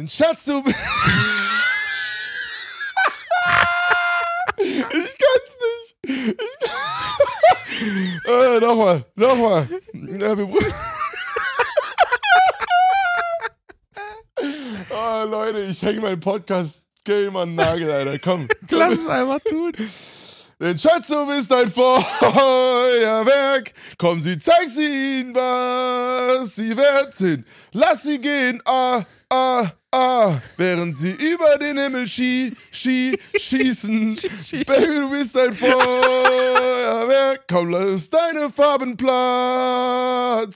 [0.00, 0.52] Den Schatz, du.
[4.56, 5.96] ich kann's nicht.
[6.06, 6.16] Ich
[8.26, 9.68] äh, nochmal, nochmal.
[9.92, 10.48] Ja, wir...
[14.88, 18.18] oh, Leute, ich hänge meinen Podcast-Game an den Nagel, Alter.
[18.20, 18.48] Komm.
[18.70, 19.72] Lass es einfach tun.
[20.60, 23.74] Denn Schatz, du bist ein Feuerwerk.
[23.98, 27.46] Komm, sie, zeig sie ihnen, was sie wert sind.
[27.72, 30.38] Lass sie gehen, ah, ah, ah.
[30.56, 34.16] Während sie über den Himmel schie, schie, schießen.
[34.66, 37.44] Baby, du bist ein Feuerwerk.
[37.48, 40.50] Komm, lass deine Farben platzen.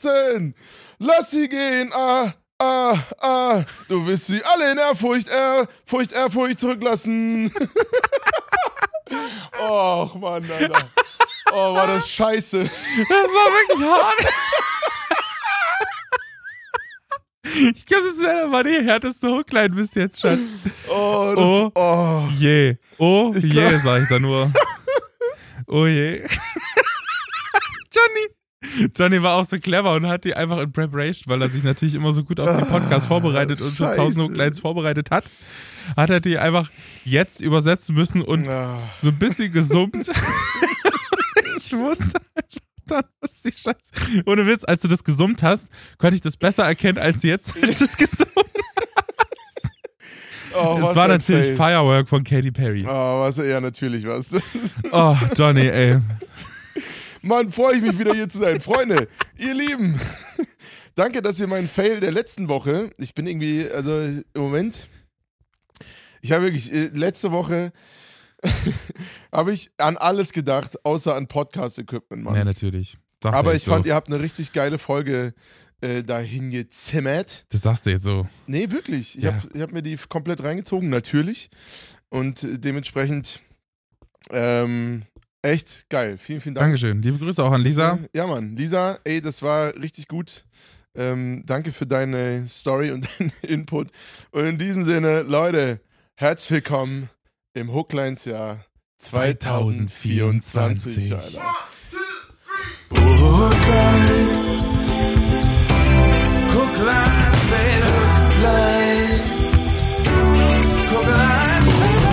[0.99, 3.63] Lass sie gehen, ah, ah, ah.
[3.89, 7.53] Du wirst sie alle in Ehrfurcht, Ehrfurcht, Ehrfurcht zurücklassen.
[9.61, 10.79] Och, Mann, Alter.
[11.53, 12.61] Oh, war das scheiße.
[12.61, 14.27] Das war wirklich hart.
[17.45, 18.19] Ich glaube, das
[18.51, 20.41] war die härteste Hookline bis jetzt, Schatz.
[20.89, 21.71] Oh, das, Oh.
[21.75, 22.29] oh.
[22.39, 22.77] Je.
[22.99, 24.51] Oh Ich je, sag ich da nur.
[25.67, 26.23] Oh je.
[27.93, 28.91] Johnny.
[28.97, 31.95] Johnny war auch so clever und hat die einfach in Preparation, weil er sich natürlich
[31.95, 35.25] immer so gut auf den Podcast vorbereitet und schon tausend Hooklines vorbereitet hat,
[35.97, 36.71] hat er die einfach
[37.05, 38.79] jetzt übersetzen müssen und Ah.
[39.03, 39.97] so ein bisschen gesummt.
[41.59, 44.23] ich wusste einfach, dann wusste ich scheiße.
[44.27, 47.79] Ohne Witz, als du das gesummt hast, konnte ich das besser erkennen als jetzt, als
[47.79, 48.29] du es gesummt
[50.57, 51.57] Oh, Es was war ein natürlich Fail.
[51.57, 52.85] Firework von Katy Perry.
[52.87, 54.29] Oh, was ja natürlich was.
[54.93, 55.99] Oh, Johnny, ey.
[57.23, 58.61] Mann, freue ich mich wieder hier zu sein.
[58.61, 59.99] Freunde, ihr Lieben,
[60.95, 64.89] danke, dass ihr meinen Fail der letzten Woche, ich bin irgendwie, also im Moment,
[66.21, 67.73] ich habe wirklich, äh, letzte Woche
[69.33, 72.35] habe ich an alles gedacht, außer an Podcast-Equipment, Mann.
[72.35, 72.97] Ja, natürlich.
[73.23, 73.89] Sag Aber ich fand, so.
[73.89, 75.33] ihr habt eine richtig geile Folge
[75.81, 77.47] äh, dahin gezimmert.
[77.49, 78.27] Das sagst du jetzt so.
[78.47, 79.17] Nee, wirklich.
[79.17, 79.35] Ich Ja.
[79.35, 81.49] habe hab mir die komplett reingezogen, natürlich.
[82.11, 83.41] Und äh, dementsprechend
[84.31, 85.03] ähm,
[85.43, 86.17] echt geil.
[86.19, 86.65] Vielen, vielen Dank.
[86.67, 87.03] Dankeschön.
[87.03, 87.99] Liebe Grüße auch an Lisa.
[88.15, 88.57] Ja, Mann.
[88.57, 90.45] Lisa, ey, das war richtig gut.
[90.95, 93.91] Ähm, danke für deine Story und deinen Input.
[94.31, 95.81] Und in diesem Sinne, Leute,
[96.15, 97.09] herzlich willkommen
[97.55, 98.65] im Hooklines-Jahr
[98.99, 100.43] 2024.
[100.43, 101.15] 2024.
[101.15, 101.55] Alter.
[102.91, 104.67] Hooklines.
[106.53, 107.91] Hooklines, baby.
[108.35, 109.55] Hooklines.
[110.91, 112.05] Hooklines, baby.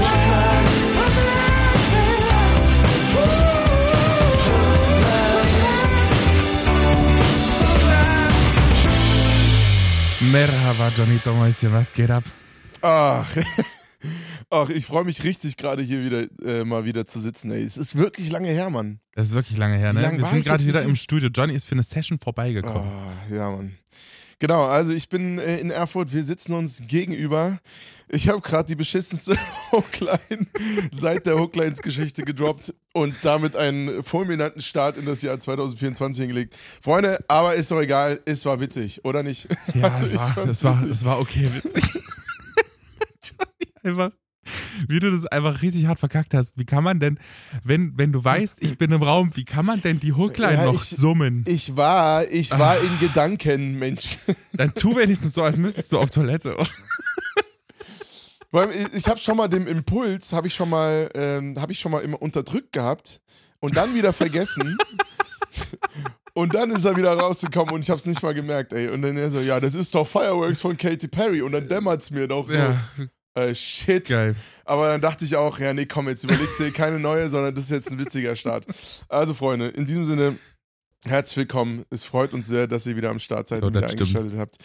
[10.32, 12.24] Merhaba, Johnny Mäuschen, was geht ab?
[12.84, 13.28] Ach,
[14.50, 17.52] ach ich freue mich richtig, gerade hier wieder äh, mal wieder zu sitzen.
[17.52, 17.64] Ey.
[17.64, 19.00] Es ist wirklich lange her, Mann.
[19.14, 20.02] Das ist wirklich lange her, ne?
[20.02, 21.30] lange Wir sind gerade wieder im Studio.
[21.34, 22.90] Johnny ist für eine Session vorbeigekommen.
[23.30, 23.74] Oh, ja, Mann.
[24.42, 27.60] Genau, also ich bin äh, in Erfurt, wir sitzen uns gegenüber.
[28.10, 29.38] Ich habe gerade die beschissenste
[29.72, 30.48] Hookline
[30.92, 36.56] seit der Hooklines-Geschichte gedroppt und damit einen fulminanten Start in das Jahr 2024 hingelegt.
[36.82, 39.48] Freunde, aber ist doch egal, es war witzig, oder nicht?
[39.76, 42.01] Ja, Also es, war, es, war, es war okay witzig.
[43.84, 44.12] Einfach,
[44.88, 46.58] wie du das einfach richtig hart verkackt hast.
[46.58, 47.20] Wie kann man denn,
[47.64, 50.66] wenn, wenn du weißt, ich bin im Raum, wie kann man denn die Hookline Ja,
[50.66, 51.44] noch ich- summen?
[51.48, 52.78] Ich war, ich war Ah.
[52.78, 54.18] in Gedanken, Mensch.
[54.54, 56.56] Dann tu wenigstens so, als müsstest du auf Toilette.
[58.52, 61.80] Weil ich- ich habe schon mal den Impuls, habe ich schon mal, ähm, habe ich
[61.80, 63.22] schon mal immer unterdrückt gehabt
[63.60, 64.78] und dann wieder vergessen.
[66.34, 68.90] und dann ist er wieder rausgekommen und ich habe es nicht mal gemerkt, ey.
[68.90, 72.12] Und dann er so, ja, das ist doch Fireworks von Katy Perry und dann dämmert's
[72.12, 72.84] mir doch so, Ja,
[73.36, 74.08] äh, shit.
[74.08, 74.36] geil.
[74.66, 77.66] Aber dann dachte ich auch, ja, nee, komm, jetzt überlegst du keine neue, sondern das
[77.66, 78.66] ist jetzt ein witziger Start.
[79.10, 80.38] Also Freunde, in diesem Sinne,
[81.06, 81.86] herzlich willkommen.
[81.90, 84.02] Es freut uns sehr, dass ihr wieder am Start seid Oh, und wieder stimmt.
[84.02, 84.58] eingeschaltet habt.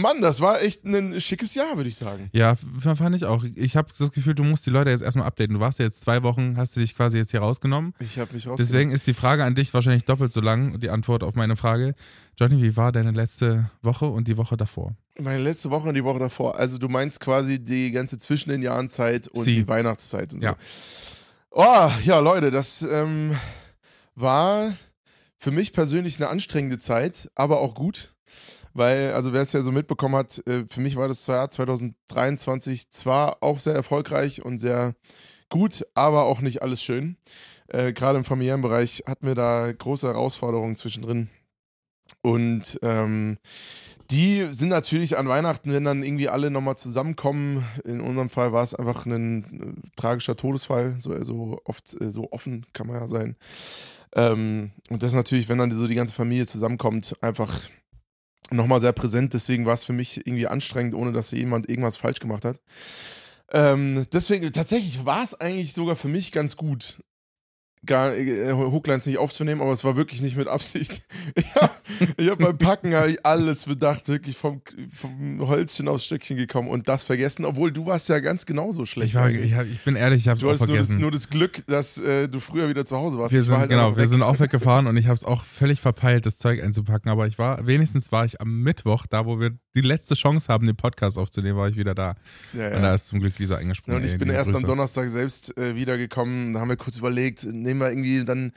[0.00, 2.28] Mann, das war echt ein schickes Jahr, würde ich sagen.
[2.32, 3.44] Ja, fand ich auch.
[3.54, 5.54] Ich habe das Gefühl, du musst die Leute jetzt erstmal updaten.
[5.54, 7.94] Du warst ja jetzt zwei Wochen, hast du dich quasi jetzt hier rausgenommen.
[7.98, 8.56] Ich habe mich raus.
[8.58, 11.56] Deswegen ist die Frage an dich wahrscheinlich doppelt so lang und die Antwort auf meine
[11.56, 11.94] Frage.
[12.38, 14.94] Johnny, wie war deine letzte Woche und die Woche davor?
[15.18, 16.56] Meine letzte Woche und die Woche davor.
[16.56, 19.56] Also du meinst quasi die ganze zwischen den Jahren Zeit und Sie.
[19.56, 20.46] die Weihnachtszeit und so.
[20.46, 20.56] Ja.
[21.50, 23.36] Oh, ja, Leute, das ähm,
[24.14, 24.72] war
[25.36, 28.14] für mich persönlich eine anstrengende Zeit, aber auch gut.
[28.72, 32.90] Weil, also wer es ja so mitbekommen hat, äh, für mich war das Jahr 2023
[32.90, 34.94] zwar auch sehr erfolgreich und sehr
[35.48, 37.16] gut, aber auch nicht alles schön.
[37.68, 41.28] Äh, Gerade im familiären Bereich hatten wir da große Herausforderungen zwischendrin.
[42.22, 43.38] Und ähm,
[44.10, 47.64] die sind natürlich an Weihnachten, wenn dann irgendwie alle nochmal zusammenkommen.
[47.84, 52.30] In unserem Fall war es einfach ein äh, tragischer Todesfall, so, so oft äh, so
[52.32, 53.36] offen kann man ja sein.
[54.16, 57.60] Ähm, und das natürlich, wenn dann so die ganze Familie zusammenkommt, einfach
[58.50, 59.34] nochmal sehr präsent.
[59.34, 62.60] Deswegen war es für mich irgendwie anstrengend, ohne dass jemand irgendwas falsch gemacht hat.
[63.52, 67.02] Ähm, deswegen, tatsächlich war es eigentlich sogar für mich ganz gut,
[67.86, 71.02] gar äh, Hooklines nicht aufzunehmen, aber es war wirklich nicht mit Absicht.
[72.16, 76.68] Ich habe hab beim Packen hab alles bedacht, wirklich vom, vom Holzchen aufs Stückchen gekommen
[76.68, 79.10] und das vergessen, obwohl du warst ja ganz genauso schlecht.
[79.10, 80.98] Ich, war, ich, hab, ich bin ehrlich, ich habe es auch vergessen.
[80.98, 83.34] Nur das, nur das Glück, dass äh, du früher wieder zu Hause warst.
[83.34, 85.80] Wir sind, war halt genau, wir sind auch weggefahren und ich habe es auch völlig
[85.80, 89.50] verpeilt, das Zeug einzupacken, aber ich war, wenigstens war ich am Mittwoch, da wo wir
[89.74, 92.14] die letzte Chance haben, den Podcast aufzunehmen, war ich wieder da.
[92.52, 92.76] Ja, ja.
[92.76, 93.98] Und da ist zum Glück Lisa eingesprungen.
[93.98, 94.66] Ja, und ich ey, bin erst am Grüße.
[94.66, 96.54] Donnerstag selbst äh, wiedergekommen.
[96.54, 98.52] Da haben wir kurz überlegt, nehmen wir irgendwie, dann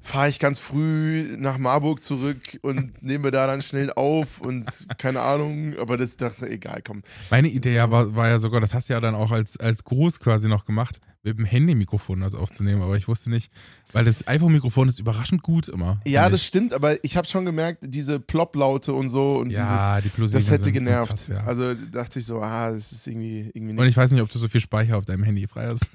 [0.00, 4.64] fahre ich ganz früh nach Marburg zurück und nehme da dann schnell auf und
[4.98, 7.02] keine Ahnung, aber das dachte egal, komm.
[7.30, 9.84] Meine Idee ja war, war ja sogar, das hast du ja dann auch als, als
[9.84, 13.50] Gruß quasi noch gemacht, mit dem Handy-Mikrofon das aufzunehmen, aber ich wusste nicht,
[13.90, 16.00] weil das iPhone-Mikrofon ist überraschend gut immer.
[16.06, 20.02] Ja, das stimmt, aber ich habe schon gemerkt, diese Plop-Laute und so und ja, die
[20.02, 21.10] dieses, Plus das hätte genervt.
[21.10, 21.42] Krass, ja.
[21.42, 23.96] Also dachte ich so, ah, das ist irgendwie, irgendwie Und ich nichts.
[23.96, 25.86] weiß nicht, ob du so viel Speicher auf deinem Handy frei hast.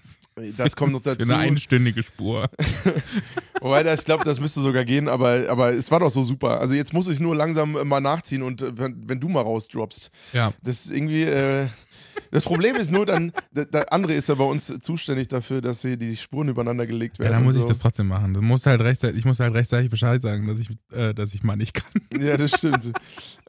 [0.58, 1.32] Das kommt noch Für dazu.
[1.32, 2.50] eine einstündige Spur.
[3.62, 6.60] Wobei, ich glaube, das müsste sogar gehen, aber, aber es war doch so super.
[6.60, 9.42] Also jetzt muss ich nur langsam äh, mal nachziehen und äh, wenn, wenn du mal
[9.42, 10.10] rausdroppst.
[10.34, 10.54] Ja.
[10.64, 11.24] Das ist irgendwie.
[11.24, 11.68] Äh,
[12.32, 15.82] das Problem ist nur dann, der, der André ist ja bei uns zuständig dafür, dass
[15.82, 17.34] hier die Spuren übereinander gelegt Ja, werden.
[17.34, 17.70] dann muss und ich so.
[17.70, 18.34] das trotzdem machen.
[18.34, 21.44] Du musst halt rechtzeitig, ich muss halt rechtzeitig Bescheid sagen, dass ich, äh, dass ich
[21.44, 21.92] mal nicht kann.
[22.22, 22.92] Ja, das stimmt.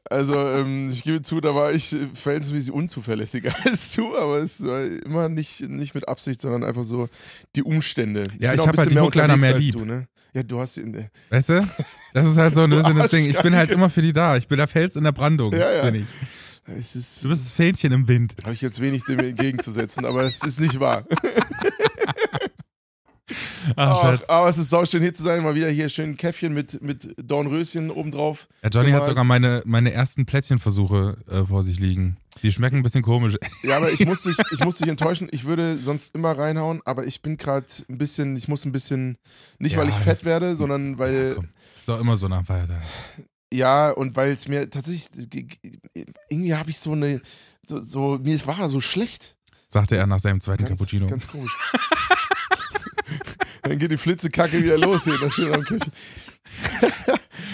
[0.09, 4.61] Also, ähm, ich gebe zu, da war ich äh, verhältnismäßig unzuverlässiger als du, aber es
[4.63, 7.07] war immer nicht, nicht mit Absicht, sondern einfach so
[7.55, 8.25] die Umstände.
[8.37, 9.73] Ja, ich auch ein hab halt Hookliner unterwegs mehr lieb.
[9.77, 10.07] Du, ne?
[10.33, 10.77] Ja, du hast.
[10.77, 11.67] äh, Weißt du?
[12.13, 13.29] Das ist halt so ein bisschen das Ding.
[13.29, 14.35] Ich bin halt immer für die da.
[14.35, 15.53] Ich bin der Fels in der Brandung.
[15.53, 15.83] Ja, ja.
[15.83, 16.07] Bin ich.
[16.65, 17.23] Ist.
[17.23, 18.35] Du bist das Fähnchen im Wind.
[18.43, 21.03] Habe ich jetzt wenig dem entgegenzusetzen, aber es ist nicht wahr.
[23.75, 25.43] Ach, Ach, aber es ist sauschön hier zu sein.
[25.43, 28.47] Mal wieder hier schön ein Käffchen mit, mit Dornröschen obendrauf.
[28.61, 29.05] Ja, Johnny hat gemalt.
[29.05, 32.17] sogar meine, meine ersten Plätzchenversuche äh, vor sich liegen.
[32.41, 33.37] Die schmecken ein bisschen komisch.
[33.63, 35.29] Ja, aber ich muss dich, ich muss dich enttäuschen.
[35.31, 39.17] Ich würde sonst immer reinhauen, aber ich bin gerade ein bisschen, ich muss ein bisschen,
[39.59, 42.81] nicht Ja, weil ich fett werde, sondern weil, Komm, ist doch immer so nach Feiertag.
[43.53, 47.21] Ja, und weil es mir tatsächlich, ge- ge- irgendwie habe ich so eine,
[47.63, 49.35] so, so, mir war so schlecht.
[49.67, 51.07] Sagte er nach seinem zweiten Ganz, Cappuccino.
[51.07, 51.55] ganz komisch.
[53.63, 55.91] Dann geht die Flitzekacke wieder los hier, das schön am Käffchen.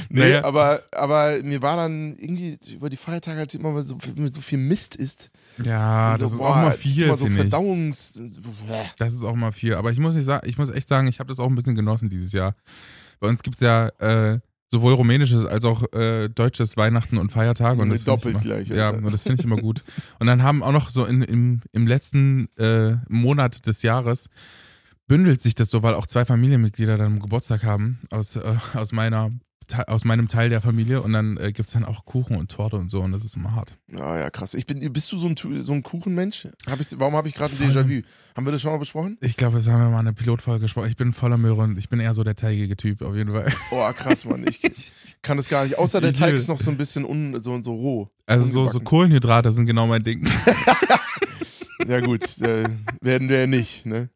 [0.09, 0.43] nee, Naja.
[0.43, 4.41] aber, aber mir war dann irgendwie über die Feiertage halt immer mal so, mit so
[4.41, 5.29] viel Mist ist.
[5.63, 7.27] ja, so, das ist boah, auch mal das ist viel, immer so.
[7.27, 8.19] Verdauungs.
[8.97, 9.75] Das ist auch mal viel.
[9.75, 11.75] Aber ich muss nicht sagen, ich muss echt sagen, ich habe das auch ein bisschen
[11.75, 12.55] genossen dieses Jahr.
[13.19, 14.39] Bei uns gibt es ja äh,
[14.71, 17.81] sowohl rumänisches als auch äh, deutsches Weihnachten und Feiertage.
[17.81, 19.05] Und das doppelt immer, gleich, Ja, Alter.
[19.05, 19.83] und das finde ich immer gut.
[20.19, 24.29] Und dann haben auch noch so in, im, im letzten äh, Monat des Jahres
[25.07, 29.31] bündelt sich das so, weil auch zwei Familienmitglieder dann Geburtstag haben aus, äh, aus meiner
[29.87, 32.75] aus meinem Teil der Familie und dann äh, gibt es dann auch Kuchen und Torte
[32.77, 33.77] und so und das ist immer hart.
[33.91, 34.53] Ja, ja, krass.
[34.53, 36.47] Ich bin, bist du so ein, so ein Kuchenmensch?
[36.69, 37.69] Hab ich, warum habe ich gerade ein.
[37.69, 38.03] Déjà-vu?
[38.35, 39.17] Haben wir das schon mal besprochen?
[39.21, 40.89] Ich glaube, das haben wir mal in einer Pilotfolge gesprochen.
[40.89, 43.51] Ich bin voller Möhre und ich bin eher so der teigige Typ auf jeden Fall.
[43.71, 44.45] Oh, krass, Mann.
[44.47, 45.77] Ich kann das gar nicht.
[45.77, 48.09] Außer der Ich Teig ist noch so ein bisschen un, so, so roh.
[48.25, 48.79] Also so, so.
[48.79, 50.27] Kohlenhydrate sind genau mein Ding.
[51.87, 52.23] Ja, gut.
[52.41, 52.65] äh,
[53.01, 54.09] werden wir ja nicht, ne?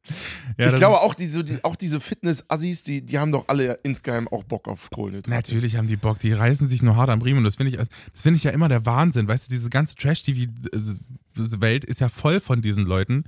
[0.59, 3.79] Ja, ich glaube auch, die, so, die, auch diese Fitness-Assis, die, die haben doch alle
[3.83, 5.29] insgeheim auch Bock auf Kohlenhydrate.
[5.29, 7.77] Natürlich haben die Bock, die reißen sich nur hart am Riemen und das finde ich,
[7.77, 12.39] das finde ich ja immer der Wahnsinn, weißt du, diese ganze Trash-TV-Welt ist ja voll
[12.39, 13.23] von diesen Leuten,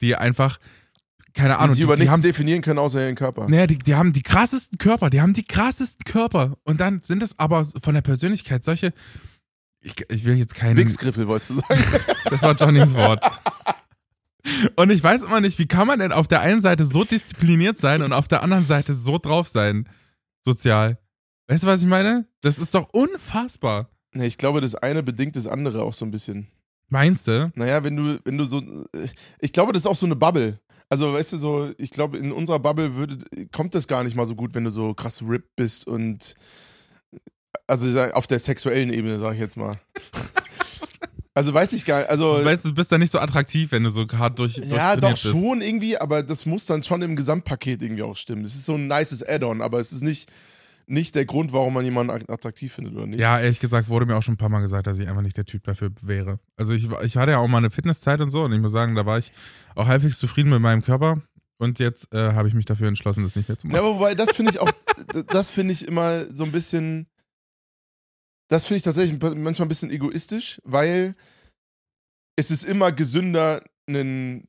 [0.00, 0.58] die einfach,
[1.34, 3.48] keine Die Ahnung, sich über die, die nichts haben, definieren können, außer ihren Körper.
[3.48, 7.22] naja, die, die haben die krassesten Körper, die haben die krassesten Körper und dann sind
[7.22, 8.92] es aber von der Persönlichkeit solche,
[9.80, 11.84] ich, ich will jetzt keinen, Wichsgriffel, wolltest du sagen?
[12.24, 13.24] das war Johnnys Wort.
[14.76, 17.76] Und ich weiß immer nicht, wie kann man denn auf der einen Seite so diszipliniert
[17.76, 19.88] sein und auf der anderen Seite so drauf sein,
[20.44, 20.98] sozial.
[21.48, 22.26] Weißt du, was ich meine?
[22.40, 23.90] Das ist doch unfassbar.
[24.12, 26.48] nee, ich glaube, das eine bedingt das andere auch so ein bisschen.
[26.88, 27.52] Meinst du?
[27.54, 28.62] Naja, wenn du, wenn du so.
[29.40, 30.58] Ich glaube, das ist auch so eine Bubble.
[30.88, 33.18] Also, weißt du, so, ich glaube, in unserer Bubble würde,
[33.52, 36.34] kommt das gar nicht mal so gut, wenn du so krass ripped bist und.
[37.68, 39.70] Also auf der sexuellen Ebene, sag ich jetzt mal.
[41.34, 42.10] Also weiß ich gar nicht.
[42.10, 44.96] Also, Du weißt, du bist da nicht so attraktiv, wenn du so hart durch ja,
[44.96, 45.22] doch bist.
[45.22, 48.42] schon irgendwie, aber das muss dann schon im Gesamtpaket irgendwie auch stimmen.
[48.42, 50.32] Das ist so ein nices Add-on, aber es ist nicht,
[50.88, 53.20] nicht der Grund, warum man jemanden attraktiv findet oder nicht.
[53.20, 55.36] Ja, ehrlich gesagt wurde mir auch schon ein paar Mal gesagt, dass ich einfach nicht
[55.36, 56.40] der Typ dafür wäre.
[56.56, 58.96] Also ich, ich hatte ja auch mal eine Fitnesszeit und so und ich muss sagen,
[58.96, 59.30] da war ich
[59.76, 61.22] auch halbwegs zufrieden mit meinem Körper
[61.58, 63.84] und jetzt äh, habe ich mich dafür entschlossen, das nicht mehr zu Ja, machen.
[63.84, 64.72] aber wobei, das finde ich auch,
[65.28, 67.06] das finde ich immer so ein bisschen,
[68.48, 71.14] das finde ich tatsächlich manchmal ein bisschen egoistisch, weil
[72.36, 74.46] es ist immer gesünder, einen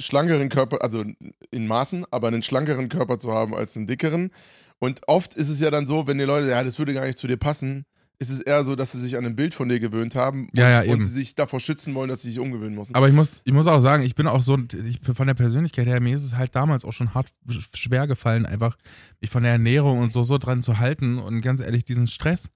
[0.00, 1.04] schlankeren Körper, also
[1.50, 4.30] in Maßen, aber einen schlankeren Körper zu haben als einen dickeren.
[4.78, 7.18] Und oft ist es ja dann so, wenn die Leute, ja, das würde gar nicht
[7.18, 7.84] zu dir passen,
[8.18, 10.56] ist es eher so, dass sie sich an ein Bild von dir gewöhnt haben und,
[10.58, 12.94] Ja, ja, und sie sich davor schützen wollen, dass sie sich umgewöhnen müssen.
[12.94, 15.86] Aber ich muss, ich muss auch sagen, ich bin auch so, ich, von der Persönlichkeit
[15.86, 18.76] her, mir ist es halt damals auch schon hart sch- schwer gefallen, einfach
[19.20, 21.18] mich von der Ernährung und so, so dran zu halten.
[21.18, 22.48] Und ganz ehrlich, diesen Stress,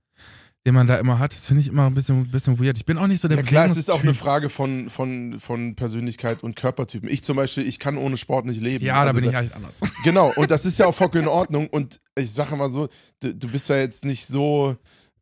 [0.67, 2.79] den man da immer hat, das finde ich immer ein bisschen, ein bisschen weird.
[2.79, 4.15] Ich bin auch nicht so der ja klar, es ist auch eine.
[4.15, 7.09] Frage von, von, von Persönlichkeit und Körpertypen.
[7.11, 8.85] Ich zum Beispiel, ich kann ohne Sport nicht leben.
[8.85, 9.81] Ja, da Also bin ich halt anders.
[10.05, 11.67] Genau, und das ist ja auch vollkommen in Ordnung.
[11.69, 12.89] Und ich sage mal so,
[13.21, 14.77] du, du bist ja jetzt nicht so,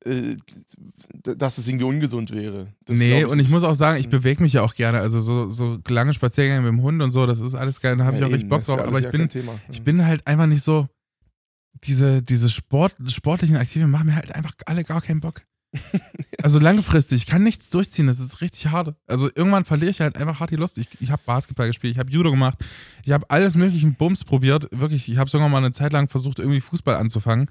[0.04, 0.36] äh,
[1.22, 2.68] dass es irgendwie ungesund wäre.
[2.84, 5.00] Das nee, glaub und ich muss auch sagen, ich bewege mich ja auch gerne.
[5.00, 8.04] Also so, so lange Spaziergänge mit dem Hund und so, das ist alles geil, da
[8.04, 8.78] habe ich Ja, auch richtig Bock ja drauf.
[8.78, 10.88] alles Aber ich ja bin, ich bin halt einfach nicht so,
[11.84, 15.42] diese, diese Sport, sportlichen Aktivitäten machen mir halt einfach alle gar keinen Bock.
[16.42, 18.94] Also langfristig, ich kann nichts durchziehen, das ist richtig hart.
[19.06, 20.76] Also irgendwann verliere ich halt einfach hart die Lust.
[20.76, 22.58] Ich, ich habe Basketball gespielt, ich habe Judo gemacht,
[23.06, 24.68] ich habe alles möglichen Bums probiert.
[24.70, 27.48] Wirklich, ich habe sogar mal eine Zeit lang versucht, irgendwie Fußball anzufangen.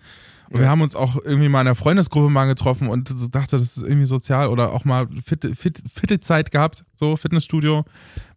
[0.50, 0.70] Und wir Ja.
[0.70, 4.06] haben uns auch irgendwie mal in der Freundesgruppe mal getroffen und dachte, das ist irgendwie
[4.06, 7.86] sozial oder auch mal fitte, fit, fitte Zeit gehabt, so Fitnessstudio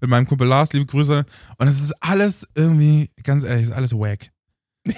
[0.01, 1.27] mit meinem Kumpel Lars, liebe Grüße.
[1.59, 4.31] Und es ist alles irgendwie, ganz ehrlich, ist alles wack.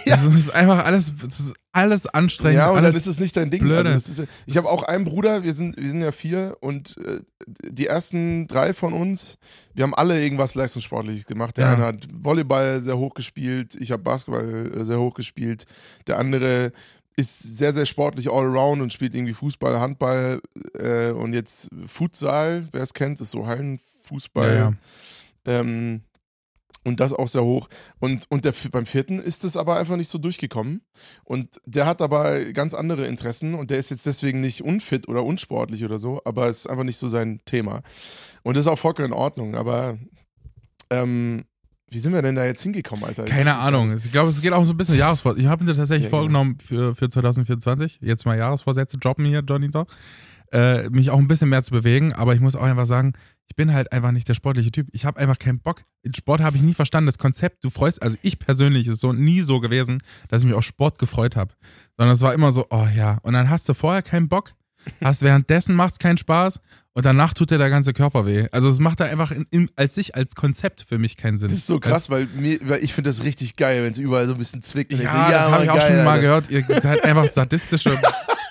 [0.04, 0.14] Ja.
[0.14, 2.56] Also, es ist einfach alles, es ist alles anstrengend.
[2.56, 3.60] Ja, und dann ist es nicht dein Ding.
[3.60, 3.90] blöde.
[3.92, 6.96] Also das ist, ich habe auch einen Bruder, wir sind, wir sind ja vier und
[6.98, 9.38] äh, die ersten drei von uns,
[9.74, 11.56] wir haben alle irgendwas Leistungssportliches gemacht.
[11.56, 11.74] Der Ja.
[11.74, 15.66] eine hat Volleyball sehr hoch gespielt, ich habe Basketball äh, sehr hoch gespielt.
[16.08, 16.72] Der andere
[17.14, 20.40] ist sehr, sehr sportlich all around und spielt irgendwie Fußball, Handball
[20.74, 24.54] äh, und jetzt Futsal, wer es kennt, ist so Hallenfußball.
[24.54, 24.72] Ja, ja.
[25.60, 26.02] Ähm,
[26.86, 27.68] und das auch sehr hoch.
[27.98, 30.82] Und, und der, beim vierten ist es aber einfach nicht so durchgekommen.
[31.24, 35.24] Und der hat aber ganz andere Interessen und der ist jetzt deswegen nicht unfit oder
[35.24, 37.82] unsportlich oder so, aber es ist einfach nicht so sein Thema.
[38.44, 39.56] Und das ist auch vollkommen in Ordnung.
[39.56, 39.98] Aber
[40.90, 41.44] ähm,
[41.90, 43.24] wie sind wir denn da jetzt hingekommen, Alter?
[43.24, 43.96] Keine Ahnung.
[43.96, 45.42] Ich glaube, es geht auch so ein bisschen Jahresvorsatz.
[45.42, 46.18] Ich habe mir tatsächlich Ja, genau.
[46.20, 49.86] vorgenommen für, für 2024, jetzt mal Jahresvorsätze droppen hier, Johnny doch,
[50.52, 53.14] äh, mich auch ein bisschen mehr zu bewegen, aber ich muss auch einfach sagen,
[53.48, 54.88] ich bin halt einfach nicht der sportliche Typ.
[54.92, 55.82] Ich habe einfach keinen Bock.
[56.02, 57.06] In Sport habe ich nie verstanden.
[57.06, 60.54] Das Konzept, du freust, also ich persönlich ist so nie so gewesen, dass ich mich
[60.54, 61.54] auf Sport gefreut habe.
[61.96, 63.18] Sondern es war immer so, oh ja.
[63.22, 64.52] Und dann hast du vorher keinen Bock,
[65.02, 66.60] hast währenddessen macht's keinen Spaß
[66.96, 68.48] und danach tut dir der ganze Körper weh.
[68.52, 71.48] Also es macht da einfach in, in, als sich, als Konzept für mich keinen Sinn.
[71.48, 74.26] Das ist so krass, weil, mir, weil ich finde das richtig geil, wenn es überall
[74.26, 74.92] so ein bisschen zwickt.
[74.92, 76.22] Ja, so, das habe ich auch geil, schon mal Alter.
[76.22, 76.50] gehört.
[76.50, 77.98] Ihr seid einfach sadistische,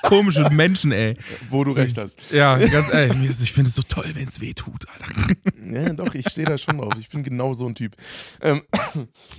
[0.05, 1.17] komische Menschen, ey.
[1.49, 2.31] Wo du recht hast.
[2.31, 5.35] Ja, ganz ehrlich, ich finde es so toll, wenn es weh tut, Alter.
[5.63, 6.93] Ja, doch, ich stehe da schon drauf.
[6.99, 7.95] Ich bin genau so ein Typ.
[8.41, 8.61] Ähm,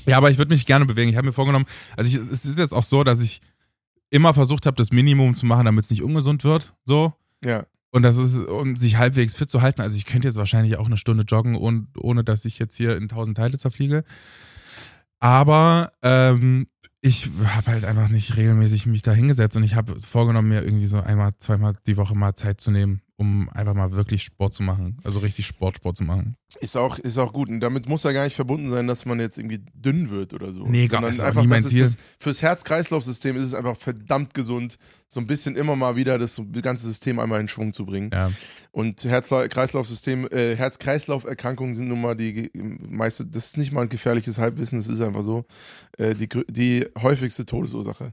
[0.07, 1.11] Ja, aber ich würde mich gerne bewegen.
[1.11, 3.41] Ich habe mir vorgenommen, also ich, es ist jetzt auch so, dass ich
[4.11, 7.13] immer versucht habe, das Minimum zu machen, damit es nicht ungesund wird, so.
[7.45, 7.65] ja.
[7.93, 9.81] Und das ist, um sich halbwegs fit zu halten.
[9.81, 12.95] Also ich könnte jetzt wahrscheinlich auch eine Stunde joggen, ohne, ohne dass ich jetzt hier
[12.95, 14.05] in tausend Teile zerfliege.
[15.19, 16.67] Aber ähm,
[17.07, 20.87] ich habe halt einfach nicht regelmäßig mich da hingesetzt und ich habe vorgenommen, mir irgendwie
[20.87, 24.63] so einmal, zweimal die Woche mal Zeit zu nehmen, um einfach mal wirklich Sport zu
[24.63, 24.99] machen.
[25.03, 26.37] Also richtig Sport, Sport zu machen.
[26.61, 27.49] Ist auch, ist auch gut.
[27.49, 30.53] Und damit muss ja gar nicht verbunden sein, dass man jetzt irgendwie dünn wird oder
[30.53, 30.67] so.
[30.67, 31.65] Nee, gar- auch einfach, das.
[31.67, 36.19] Ist das, fürs Herz-Kreislauf-System ist es einfach verdammt gesund, so ein bisschen immer mal wieder
[36.19, 38.11] das ganze System einmal in Schwung zu bringen.
[38.13, 38.31] Ja.
[38.73, 44.39] Und Herz-Kreislauf-System, äh, Herz-Kreislauf-Erkrankungen sind nun mal die meiste, das ist nicht mal ein gefährliches
[44.39, 45.45] Halbwissen, das ist einfach so,
[45.99, 48.13] äh, die, die häufigste Todesursache.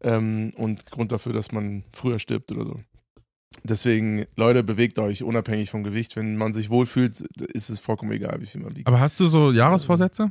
[0.00, 2.80] Ähm, und Grund dafür, dass man früher stirbt oder so.
[3.64, 6.16] Deswegen, Leute, bewegt euch unabhängig vom Gewicht.
[6.16, 7.20] Wenn man sich wohlfühlt,
[7.52, 8.86] ist es vollkommen egal, wie viel man wiegt.
[8.86, 10.30] Aber hast du so Jahresvorsätze?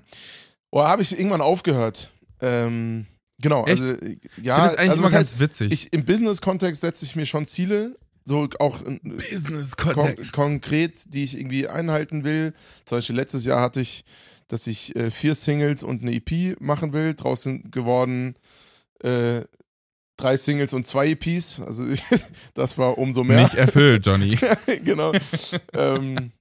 [0.71, 2.11] Oh, habe ich irgendwann aufgehört.
[2.41, 3.05] Ähm,
[3.41, 3.81] genau, Echt?
[3.81, 5.71] also Ich ja, finde das eigentlich also immer ganz heißt, witzig.
[5.71, 11.23] ich, im Business-Kontext setze ich mir schon Ziele, so auch äh, Business kon konkret, die
[11.23, 12.53] ich irgendwie einhalten will.
[12.85, 14.05] Zum Beispiel letztes Jahr hatte ich,
[14.47, 17.15] dass ich äh, vier Singles und eine EP machen will.
[17.15, 18.35] Draußen geworden
[19.03, 19.41] äh,
[20.19, 21.59] drei Singles und zwei EPs.
[21.59, 21.83] Also
[22.53, 23.43] das war umso mehr.
[23.43, 24.37] Nicht erfüllt, Johnny.
[24.83, 25.11] genau.
[25.73, 26.31] ähm,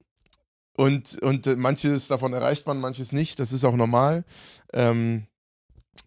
[0.77, 3.41] und, und manches davon erreicht man, manches nicht.
[3.41, 4.25] Das ist auch normal.
[4.73, 5.27] Ähm,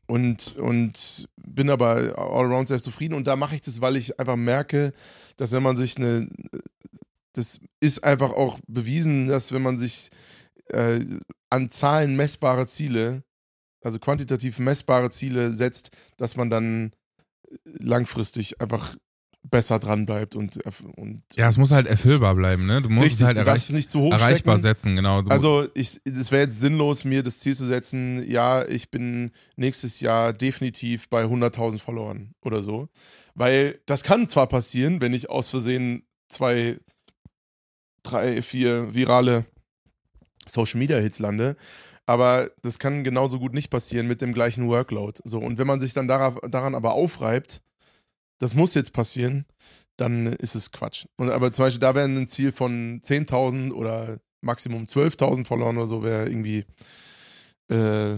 [0.07, 3.13] und, und bin aber allround sehr zufrieden.
[3.13, 4.93] Und da mache ich das, weil ich einfach merke,
[5.37, 6.29] dass wenn man sich eine,
[7.33, 10.09] das ist einfach auch bewiesen, dass wenn man sich
[10.67, 10.99] äh,
[11.49, 13.23] an Zahlen messbare Ziele,
[13.83, 16.91] also quantitativ messbare Ziele setzt, dass man dann
[17.65, 18.95] langfristig einfach
[19.43, 20.59] besser dran bleibt und,
[20.95, 22.79] und Ja, es muss halt erfüllbar bleiben, ne?
[22.81, 24.61] Du musst Richtig, es halt darfst es erreich nicht zu hoch erreichbar stecken.
[24.61, 25.23] setzen, genau.
[25.23, 29.31] Du, Also ich, es wäre jetzt sinnlos, mir das Ziel zu setzen, ja, ich bin
[29.55, 32.87] nächstes Jahr definitiv bei 100.000 Followern oder so.
[33.33, 36.77] Weil das kann zwar passieren, wenn ich aus Versehen zwei,
[38.03, 39.45] drei, vier virale
[40.47, 41.55] Social-Media-Hits lande,
[42.05, 45.21] aber das kann genauso gut nicht passieren mit dem gleichen Workload.
[45.23, 47.61] So, und wenn man sich dann darauf, daran aber aufreibt,
[48.39, 49.45] das muss jetzt passieren,
[49.97, 51.05] dann ist es Quatsch.
[51.17, 55.87] Und, aber zum Beispiel, da wäre ein Ziel von 10.000 oder Maximum 12.000 verloren oder
[55.87, 56.65] so, wäre irgendwie
[57.69, 58.17] äh,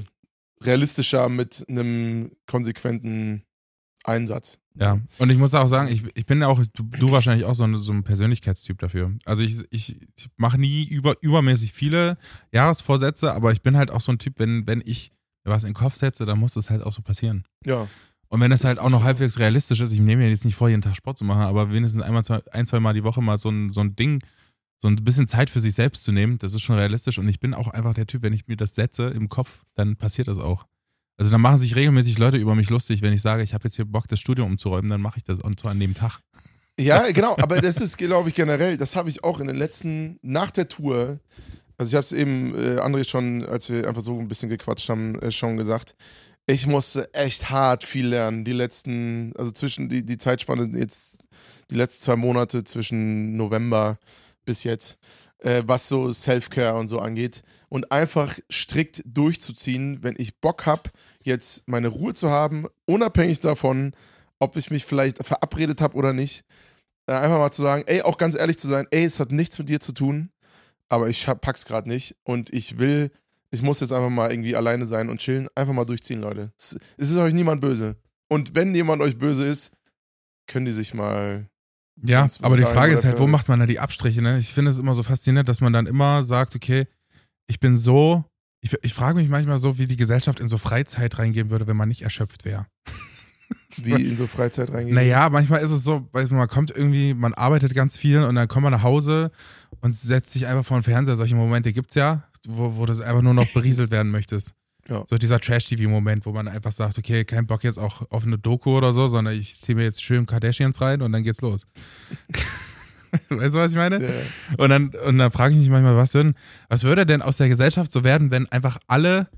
[0.61, 3.43] realistischer mit einem konsequenten
[4.03, 4.59] Einsatz.
[4.79, 7.53] Ja, und ich muss auch sagen, ich, ich bin ja auch, du, du wahrscheinlich auch
[7.53, 9.11] so ein, so ein Persönlichkeitstyp dafür.
[9.23, 12.17] Also ich, ich, ich mache nie über, übermäßig viele
[12.51, 15.11] Jahresvorsätze, aber ich bin halt auch so ein Typ, wenn, wenn ich
[15.43, 17.43] mir was in den Kopf setze, dann muss das halt auch so passieren.
[17.65, 17.87] Ja.
[18.29, 20.69] Und wenn es halt auch noch halbwegs realistisch ist, ich nehme mir jetzt nicht vor,
[20.69, 23.37] jeden Tag Sport zu machen, aber wenigstens einmal, zwei, ein, zwei Mal die Woche mal
[23.37, 24.23] so ein, so ein Ding,
[24.79, 27.19] so ein bisschen Zeit für sich selbst zu nehmen, das ist schon realistisch.
[27.19, 29.97] Und ich bin auch einfach der Typ, wenn ich mir das setze im Kopf, dann
[29.97, 30.65] passiert das auch.
[31.17, 33.75] Also dann machen sich regelmäßig Leute über mich lustig, wenn ich sage, ich habe jetzt
[33.75, 36.19] hier Bock, das Studium umzuräumen, dann mache ich das und zwar an dem Tag.
[36.79, 40.17] Ja, genau, aber das ist, glaube ich, generell, das habe ich auch in den letzten,
[40.21, 41.19] nach der Tour,
[41.77, 44.89] also ich habe es eben, äh, André schon, als wir einfach so ein bisschen gequatscht
[44.89, 45.95] haben, äh, schon gesagt,
[46.45, 51.25] ich musste echt hart viel lernen, die letzten, also zwischen die, die Zeitspanne jetzt,
[51.71, 53.97] die letzten zwei Monate zwischen November
[54.45, 54.97] bis jetzt,
[55.43, 57.43] äh, was so Self-Care und so angeht.
[57.69, 60.89] Und einfach strikt durchzuziehen, wenn ich Bock habe,
[61.23, 63.93] jetzt meine Ruhe zu haben, unabhängig davon,
[64.39, 66.43] ob ich mich vielleicht verabredet habe oder nicht.
[67.07, 69.57] Äh, einfach mal zu sagen, ey, auch ganz ehrlich zu sein, ey, es hat nichts
[69.59, 70.31] mit dir zu tun,
[70.89, 73.11] aber ich pack's gerade nicht und ich will
[73.53, 75.47] ich muss jetzt einfach mal irgendwie alleine sein und chillen.
[75.53, 76.51] Einfach mal durchziehen, Leute.
[76.57, 77.97] Es ist euch niemand böse.
[78.27, 79.71] Und wenn jemand euch böse ist,
[80.47, 81.47] können die sich mal.
[82.01, 84.39] Ja, aber die Frage ist halt, wo macht man da die Abstriche, ne?
[84.39, 86.87] Ich finde es immer so faszinierend, dass man dann immer sagt, okay,
[87.47, 88.25] ich bin so.
[88.61, 91.75] Ich, ich frage mich manchmal so, wie die Gesellschaft in so Freizeit reingehen würde, wenn
[91.75, 92.65] man nicht erschöpft wäre.
[93.77, 94.95] Wie in so Freizeit reingehen?
[94.95, 98.35] Naja, manchmal ist es so, weiß man, man kommt irgendwie, man arbeitet ganz viel und
[98.35, 99.31] dann kommt man nach Hause
[99.81, 101.17] und setzt sich einfach vor den Fernseher.
[101.17, 104.53] Solche Momente gibt es ja wo, wo du einfach nur noch berieselt werden möchtest.
[104.89, 105.05] Ja.
[105.09, 108.77] So dieser Trash-TV-Moment, wo man einfach sagt, okay, kein Bock jetzt auch auf eine Doku
[108.77, 111.65] oder so, sondern ich ziehe mir jetzt schön Kardashians rein und dann geht's los.
[113.29, 113.99] weißt du, was ich meine?
[113.99, 114.11] Yeah.
[114.57, 116.35] Und dann, und dann frage ich mich manchmal, was, würden,
[116.67, 119.29] was würde denn aus der Gesellschaft so werden, wenn einfach alle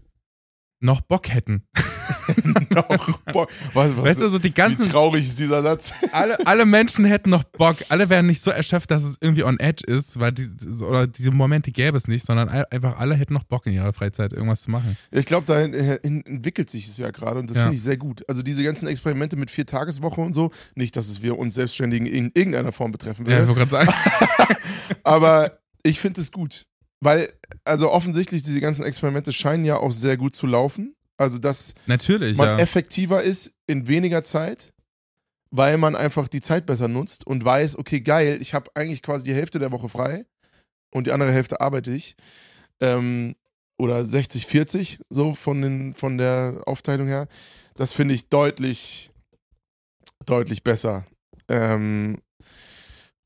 [0.80, 1.64] noch Bock hätten?
[2.70, 3.50] noch Bock.
[3.74, 4.86] Was, was, weißt du, so die ganzen.
[4.86, 5.94] Wie traurig ist dieser Satz.
[6.12, 7.78] alle, alle Menschen hätten noch Bock.
[7.90, 10.50] Alle wären nicht so erschöpft, dass es irgendwie on edge ist, weil die,
[10.82, 14.34] oder diese Momente gäbe es nicht, sondern einfach alle hätten noch Bock in ihrer Freizeit
[14.34, 14.98] irgendwas zu machen.
[15.12, 17.64] Ich glaube, dahin entwickelt sich es ja gerade und das ja.
[17.64, 18.24] finde ich sehr gut.
[18.28, 22.08] Also diese ganzen Experimente mit vier Tageswoche und so, nicht, dass es wir uns Selbstständigen
[22.08, 23.38] in irgendeiner Form betreffen würde.
[23.38, 24.58] Ja, ich wollte gerade sagen.
[25.04, 26.66] Aber ich finde es gut.
[27.02, 30.95] Weil, also offensichtlich, diese ganzen Experimente scheinen ja auch sehr gut zu laufen.
[31.18, 32.60] Also, dass Natürlich, man ja.
[32.60, 34.74] effektiver ist in weniger Zeit,
[35.50, 39.24] weil man einfach die Zeit besser nutzt und weiß, okay, geil, ich habe eigentlich quasi
[39.24, 40.26] die Hälfte der Woche frei
[40.92, 42.16] und die andere Hälfte arbeite ich.
[42.82, 43.36] Ähm,
[43.78, 47.28] oder 60, 40, so von, den, von der Aufteilung her.
[47.76, 49.12] Das finde ich deutlich,
[50.26, 51.06] deutlich besser.
[51.50, 52.18] Ähm,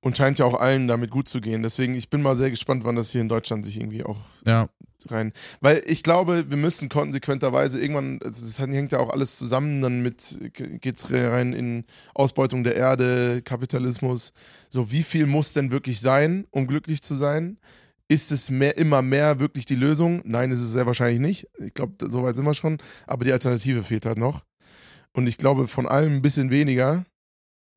[0.02, 1.62] und scheint ja auch allen damit gut zu gehen.
[1.62, 4.70] Deswegen, ich bin mal sehr gespannt, wann das hier in Deutschland sich irgendwie auch ja.
[5.10, 5.34] Rein.
[5.62, 10.40] Weil ich glaube, wir müssen konsequenterweise irgendwann, das hängt ja auch alles zusammen, dann mit
[10.82, 14.34] geht's rein in Ausbeutung der Erde, Kapitalismus.
[14.70, 17.60] So, wie viel muss denn wirklich sein, um glücklich zu sein?
[18.08, 20.22] Ist es mehr, immer mehr wirklich die Lösung?
[20.26, 21.48] Nein, ist es sehr wahrscheinlich nicht.
[21.60, 22.80] Ich glaube, soweit sind wir schon.
[23.06, 24.46] Aber die Alternative fehlt halt noch.
[25.14, 27.06] Und ich glaube, von allem ein bisschen weniger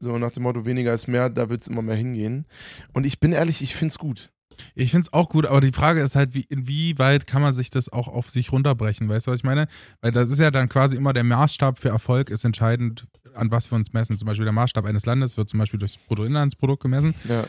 [0.03, 2.45] so nach dem Motto, weniger ist mehr, da wird es immer mehr hingehen.
[2.93, 4.33] Und ich bin ehrlich, ich finde es gut.
[4.75, 7.71] Ich finde es auch gut, aber die Frage ist halt, wie, inwieweit kann man sich
[7.71, 9.09] das auch auf sich runterbrechen?
[9.09, 9.69] Weißt du, was ich meine?
[10.01, 13.71] Weil das ist ja dann quasi immer der Maßstab für Erfolg, ist entscheidend, an was
[13.71, 14.17] wir uns messen.
[14.17, 17.15] Zum Beispiel der Maßstab eines Landes wird zum Beispiel durchs Bruttoinlandsprodukt gemessen.
[17.29, 17.45] Ja.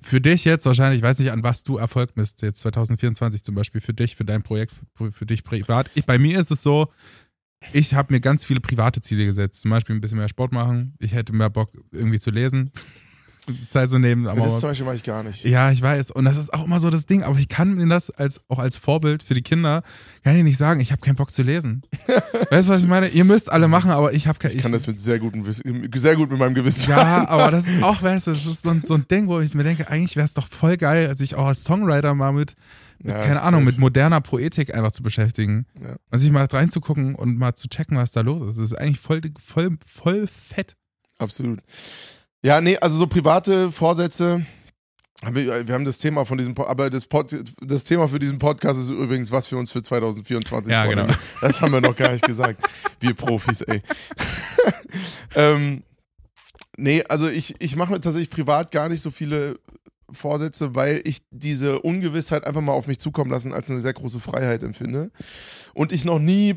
[0.00, 3.54] Für dich jetzt wahrscheinlich, ich weiß nicht, an was du Erfolg misst, jetzt 2024 zum
[3.54, 5.90] Beispiel, für dich, für dein Projekt, für, für dich privat.
[5.94, 6.88] Ich, bei mir ist es so,
[7.72, 9.60] ich habe mir ganz viele private Ziele gesetzt.
[9.60, 10.94] Zum Beispiel ein bisschen mehr Sport machen.
[10.98, 12.70] Ich hätte mehr Bock, irgendwie zu lesen.
[13.68, 14.26] Zeit zu nehmen.
[14.26, 15.44] Aber das zum Beispiel mache ich gar nicht.
[15.44, 16.10] Ja, ich weiß.
[16.10, 17.22] Und das ist auch immer so das Ding.
[17.22, 19.82] Aber ich kann mir das als, auch als Vorbild für die Kinder,
[20.24, 21.82] kann ich nicht sagen, ich habe keinen Bock zu lesen.
[22.50, 23.08] weißt du, was ich meine?
[23.08, 24.56] Ihr müsst alle machen, aber ich habe keinen.
[24.56, 27.66] Ich kann ich, das mit sehr, gutem, sehr gut mit meinem Gewissen Ja, aber das
[27.66, 30.16] ist auch, weißt du, das ist so, so ein Ding, wo ich mir denke, eigentlich
[30.16, 32.54] wäre es doch voll geil, sich auch als Songwriter mal mit
[33.02, 35.66] mit, ja, keine Ahnung, mit moderner Poetik einfach zu beschäftigen.
[35.80, 35.96] Ja.
[36.10, 38.58] Und sich mal reinzugucken und mal zu checken, was da los ist.
[38.58, 40.76] Das ist eigentlich voll, voll, voll fett.
[41.18, 41.60] Absolut.
[42.42, 44.44] Ja, nee, also so private Vorsätze.
[45.30, 48.80] Wir, wir haben das Thema von diesem, aber das, Pod, das Thema für diesen Podcast
[48.80, 51.08] ist übrigens, was wir uns für 2024 ja, vornehmen.
[51.08, 51.18] Genau.
[51.42, 52.58] Das haben wir noch gar nicht gesagt.
[53.00, 53.82] Wir Profis, ey.
[55.34, 55.82] ähm,
[56.78, 59.58] nee, also ich, ich mache mir tatsächlich privat gar nicht so viele
[60.10, 64.20] Vorsätze, weil ich diese Ungewissheit einfach mal auf mich zukommen lassen als eine sehr große
[64.20, 65.10] Freiheit empfinde.
[65.74, 66.56] Und ich noch nie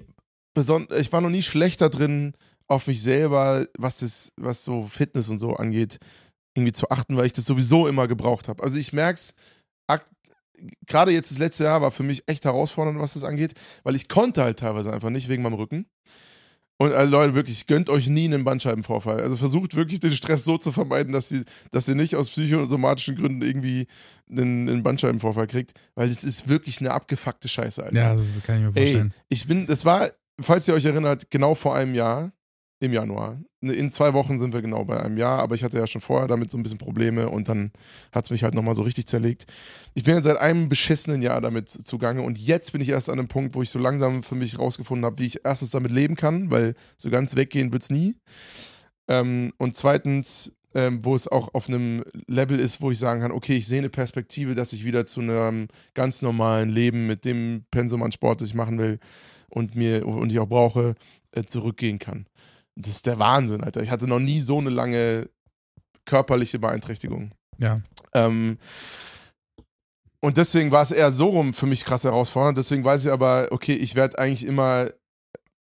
[0.98, 2.34] ich war noch nie schlechter drin
[2.68, 6.00] auf mich selber, was das, was so Fitness und so angeht,
[6.56, 8.64] irgendwie zu achten, weil ich das sowieso immer gebraucht habe.
[8.64, 9.36] Also ich merke es,
[10.86, 14.08] gerade jetzt das letzte Jahr war für mich echt herausfordernd, was das angeht, weil ich
[14.10, 15.86] konnte halt teilweise einfach nicht wegen meinem Rücken.
[16.78, 19.22] Und also Leute, wirklich, gönnt euch nie einen Bandscheibenvorfall.
[19.22, 23.16] Also versucht wirklich den Stress so zu vermeiden, dass ihr, dass ihr nicht aus psychosomatischen
[23.16, 23.88] Gründen irgendwie
[24.30, 27.96] einen, einen Bandscheibenvorfall kriegt, weil es ist wirklich eine abgefuckte Scheiße, Alter.
[27.96, 29.14] Ja, das kann ich mir vorstellen.
[29.14, 30.10] Ey, ich bin, das war,
[30.42, 32.34] falls ihr euch erinnert, genau vor einem Jahr,
[32.84, 33.42] im Januar.
[33.62, 36.28] In zwei Wochen sind wir genau bei einem Jahr, aber ich hatte ja schon vorher
[36.28, 37.72] damit so ein bisschen Probleme und dann
[38.12, 39.46] hat es mich halt nochmal so richtig zerlegt.
[39.94, 43.20] Ich bin jetzt seit einem beschissenen Jahr damit zugange und jetzt bin ich erst an
[43.20, 46.16] einem Punkt, wo ich so langsam für mich rausgefunden habe, wie ich erstens damit leben
[46.16, 48.18] kann, weil so ganz weggehen wird es nie.
[49.08, 53.32] Ähm, und zweitens, ähm, wo es auch auf einem Level ist, wo ich sagen kann,
[53.32, 57.64] okay, ich sehe eine Perspektive, dass ich wieder zu einem ganz normalen Leben mit dem
[57.72, 59.00] Pensum an Sport, das ich machen will
[59.48, 60.96] und mir und ich auch brauche,
[61.32, 62.26] äh, zurückgehen kann.
[62.76, 63.82] Das ist der Wahnsinn, Alter.
[63.82, 65.30] Ich hatte noch nie so eine lange
[66.06, 67.34] körperliche Beeinträchtigung.
[67.58, 67.82] Ja.
[68.14, 68.58] Ähm,
[70.20, 72.58] und deswegen war es eher so rum für mich krass herausfordernd.
[72.58, 74.90] Deswegen weiß ich aber, okay, ich werde eigentlich immer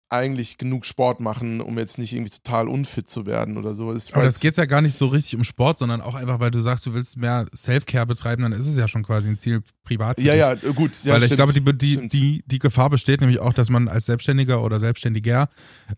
[0.09, 3.93] eigentlich genug Sport machen, um jetzt nicht irgendwie total unfit zu werden oder so.
[3.93, 6.49] Das Aber das geht ja gar nicht so richtig um Sport, sondern auch einfach, weil
[6.49, 9.61] du sagst, du willst mehr Self-Care betreiben, dann ist es ja schon quasi ein Ziel
[9.83, 10.19] privat.
[10.19, 11.03] Ja, ja, gut.
[11.03, 13.87] Ja, weil stimmt, ich glaube, die, die, die, die Gefahr besteht nämlich auch, dass man
[13.87, 15.49] als Selbstständiger oder Selbstständiger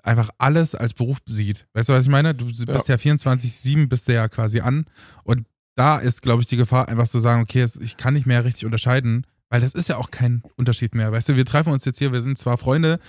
[0.04, 1.68] einfach alles als Beruf sieht.
[1.74, 2.36] Weißt du, was ich meine?
[2.36, 4.86] Du bist ja, ja 24-7, bist du ja quasi an
[5.24, 5.46] und
[5.76, 8.66] da ist, glaube ich, die Gefahr, einfach zu sagen, okay, ich kann nicht mehr richtig
[8.66, 11.12] unterscheiden, weil das ist ja auch kein Unterschied mehr.
[11.12, 13.00] Weißt du, wir treffen uns jetzt hier, wir sind zwar Freunde,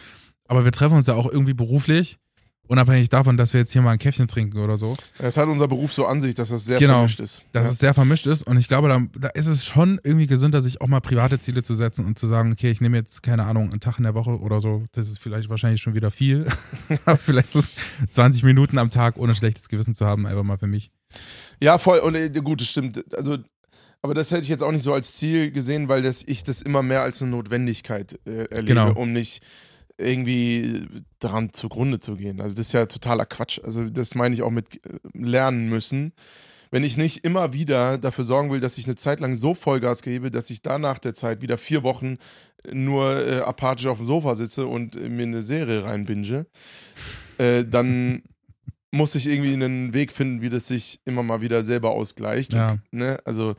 [0.52, 2.18] aber wir treffen uns ja auch irgendwie beruflich,
[2.68, 4.94] unabhängig davon, dass wir jetzt hier mal ein Käffchen trinken oder so.
[5.18, 7.42] Es hat unser Beruf so an sich, dass das sehr genau, vermischt ist.
[7.52, 7.72] Dass ja.
[7.72, 8.42] es sehr vermischt ist.
[8.42, 11.62] Und ich glaube, da, da ist es schon irgendwie gesünder, sich auch mal private Ziele
[11.62, 14.12] zu setzen und zu sagen, okay, ich nehme jetzt, keine Ahnung, einen Tag in der
[14.12, 14.84] Woche oder so.
[14.92, 16.46] Das ist vielleicht wahrscheinlich schon wieder viel.
[17.06, 17.56] Aber vielleicht
[18.10, 20.90] 20 Minuten am Tag ohne schlechtes Gewissen zu haben, einfach mal für mich.
[21.62, 22.00] Ja, voll.
[22.00, 23.02] Und äh, gut, das stimmt.
[23.14, 23.38] Also
[24.02, 26.60] aber das hätte ich jetzt auch nicht so als Ziel gesehen, weil das, ich das
[26.60, 28.92] immer mehr als eine Notwendigkeit äh, erlebe, genau.
[28.92, 29.42] um nicht
[29.98, 30.86] irgendwie
[31.18, 32.40] daran zugrunde zu gehen.
[32.40, 33.60] Also das ist ja totaler Quatsch.
[33.62, 36.12] Also das meine ich auch mit äh, lernen müssen.
[36.70, 40.02] Wenn ich nicht immer wieder dafür sorgen will, dass ich eine Zeit lang so Vollgas
[40.02, 42.16] gebe, dass ich danach der Zeit wieder vier Wochen
[42.70, 46.46] nur äh, apathisch auf dem Sofa sitze und äh, mir eine Serie reinbinge,
[47.38, 48.22] äh, dann
[48.90, 52.52] muss ich irgendwie einen Weg finden, wie das sich immer mal wieder selber ausgleicht.
[52.52, 52.72] Ja.
[52.72, 53.54] Und, ne, also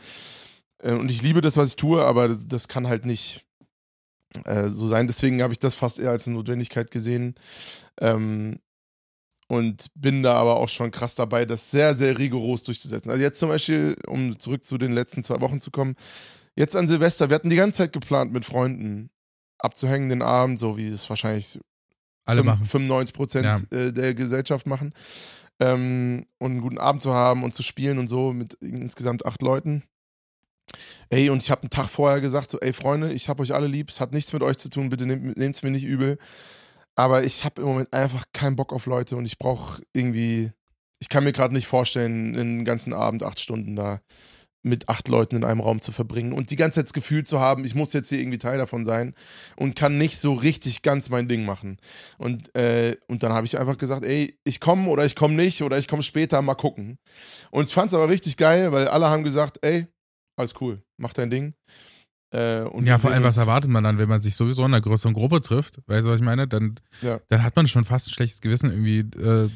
[0.79, 3.45] äh, und ich liebe das, was ich tue, aber das, das kann halt nicht
[4.45, 5.07] äh, so sein.
[5.07, 7.35] Deswegen habe ich das fast eher als eine Notwendigkeit gesehen.
[7.99, 8.59] Ähm,
[9.47, 13.11] und bin da aber auch schon krass dabei, das sehr, sehr rigoros durchzusetzen.
[13.11, 15.95] Also jetzt zum Beispiel, um zurück zu den letzten zwei Wochen zu kommen,
[16.55, 19.09] jetzt an Silvester, wir hatten die ganze Zeit geplant, mit Freunden
[19.59, 21.59] abzuhängen den Abend, so wie es wahrscheinlich
[22.25, 22.65] alle 5, machen.
[22.65, 23.77] 95 Prozent ja.
[23.77, 24.93] Äh, der Gesellschaft machen.
[25.59, 29.41] Ähm, und einen guten Abend zu haben und zu spielen und so mit insgesamt acht
[29.41, 29.83] Leuten.
[31.13, 33.67] Ey, und ich habe einen Tag vorher gesagt, so, ey Freunde, ich habe euch alle
[33.67, 36.17] lieb, es hat nichts mit euch zu tun, bitte nehmt es mir nicht übel.
[36.95, 40.51] Aber ich habe im Moment einfach keinen Bock auf Leute und ich brauche irgendwie,
[40.97, 44.01] ich kann mir gerade nicht vorstellen, einen ganzen Abend, acht Stunden da
[44.63, 47.39] mit acht Leuten in einem Raum zu verbringen und die ganze Zeit das Gefühl zu
[47.39, 49.13] haben, ich muss jetzt hier irgendwie Teil davon sein
[49.55, 51.77] und kann nicht so richtig ganz mein Ding machen.
[52.17, 55.61] Und, äh, und dann habe ich einfach gesagt, ey, ich komme oder ich komme nicht
[55.61, 56.97] oder ich komme später, mal gucken.
[57.51, 59.85] Und ich fand es aber richtig geil, weil alle haben gesagt, ey,
[60.35, 61.53] alles cool, mach dein Ding.
[62.33, 65.13] Äh, ja, vor allem, was erwartet man dann, wenn man sich sowieso in einer größeren
[65.13, 65.81] Gruppe trifft?
[65.85, 66.47] Weißt du, was ich meine?
[66.47, 67.19] Dann, ja.
[67.29, 69.47] dann hat man schon fast ein schlechtes Gewissen, irgendwie äh,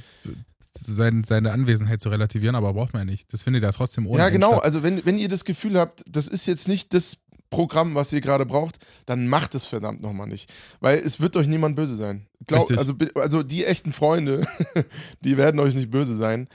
[0.80, 3.34] sein, seine Anwesenheit zu relativieren, aber braucht man ja nicht.
[3.34, 4.20] Das findet ja trotzdem ohne.
[4.20, 4.52] Ja, genau.
[4.52, 4.64] Statt.
[4.64, 7.18] Also, wenn, wenn ihr das Gefühl habt, das ist jetzt nicht das
[7.50, 10.52] Programm, was ihr gerade braucht, dann macht es verdammt nochmal nicht.
[10.80, 12.28] Weil es wird euch niemand böse sein.
[12.46, 14.46] Glaub, also, also die echten Freunde,
[15.24, 16.48] die werden euch nicht böse sein.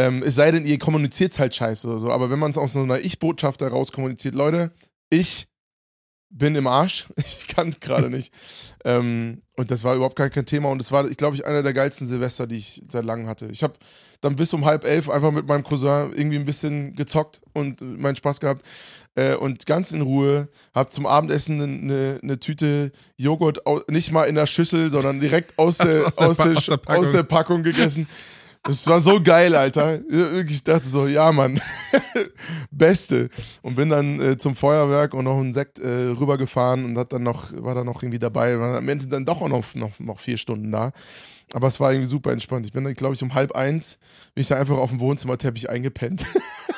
[0.00, 2.10] Ähm, es sei denn, ihr kommuniziert halt scheiße oder so.
[2.10, 4.72] Aber wenn man es aus so einer Ich-Botschaft heraus kommuniziert, Leute,
[5.10, 5.48] ich
[6.30, 7.08] bin im Arsch.
[7.18, 8.32] Ich kann gerade nicht.
[8.84, 10.70] ähm, und das war überhaupt kein, kein Thema.
[10.70, 13.48] Und es war, ich glaube, ich einer der geilsten Silvester, die ich seit langem hatte.
[13.50, 13.74] Ich habe
[14.22, 18.16] dann bis um halb elf einfach mit meinem Cousin irgendwie ein bisschen gezockt und meinen
[18.16, 18.64] Spaß gehabt.
[19.16, 24.36] Äh, und ganz in Ruhe habe zum Abendessen eine, eine, Tüte Joghurt, nicht mal in
[24.36, 27.62] der Schüssel, sondern direkt aus der, aus, der, aus, der, aus, der, aus der Packung
[27.62, 28.06] gegessen.
[28.62, 30.00] Das war so geil, Alter.
[30.46, 31.60] Ich dachte so, ja, Mann.
[32.70, 33.30] Beste.
[33.62, 37.22] Und bin dann äh, zum Feuerwerk und noch einen Sekt äh, rübergefahren und hat dann
[37.22, 38.56] noch, war dann noch irgendwie dabei.
[38.56, 40.92] Und am Ende dann doch auch noch, noch, noch vier Stunden da.
[41.52, 42.66] Aber es war irgendwie super entspannt.
[42.66, 43.98] Ich bin dann, glaube ich, um halb eins
[44.34, 46.26] bin ich da einfach auf dem Wohnzimmerteppich eingepennt.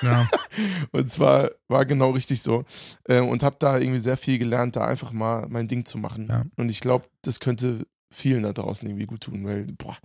[0.02, 0.28] Ja.
[0.92, 2.64] und zwar war genau richtig so.
[3.04, 6.28] Äh, und habe da irgendwie sehr viel gelernt, da einfach mal mein Ding zu machen.
[6.30, 6.44] Ja.
[6.56, 9.96] Und ich glaube, das könnte vielen da draußen irgendwie gut tun, weil, boah,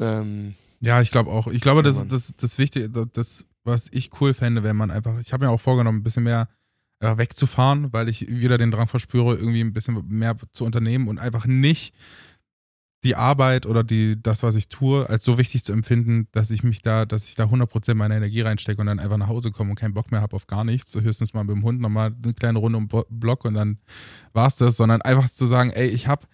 [0.00, 1.48] ähm, ja, ich glaube auch.
[1.48, 5.18] Ich glaube, das ist das, das Wichtige, das, was ich cool fände, wenn man einfach,
[5.18, 6.48] ich habe mir auch vorgenommen, ein bisschen mehr
[7.00, 11.18] äh, wegzufahren, weil ich wieder den Drang verspüre, irgendwie ein bisschen mehr zu unternehmen und
[11.18, 11.94] einfach nicht
[13.04, 16.64] die Arbeit oder die, das, was ich tue, als so wichtig zu empfinden, dass ich
[16.64, 19.70] mich da, dass ich da 100% meiner Energie reinstecke und dann einfach nach Hause komme
[19.70, 20.90] und keinen Bock mehr habe auf gar nichts.
[20.90, 23.78] So höchstens mal mit dem Hund nochmal eine kleine Runde um Block und dann
[24.32, 26.26] war's das, sondern einfach zu sagen, ey, ich habe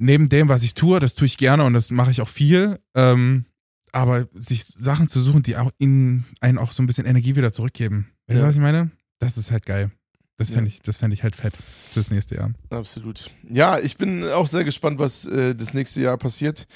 [0.00, 2.80] neben dem, was ich tue, das tue ich gerne und das mache ich auch viel,
[2.94, 3.44] ähm,
[3.92, 7.52] aber sich Sachen zu suchen, die auch ihnen einen auch so ein bisschen Energie wieder
[7.52, 8.08] zurückgeben.
[8.26, 8.48] Weißt du, Ja.
[8.48, 8.90] was ich meine?
[9.18, 9.90] Das ist halt geil.
[10.36, 10.54] Das Ja.
[10.54, 11.54] fände ich, das fänd ich halt fett
[11.90, 12.52] fürs nächste Jahr.
[12.70, 13.30] Absolut.
[13.48, 16.66] Ja, ich bin auch sehr gespannt, was äh, das nächste Jahr passiert.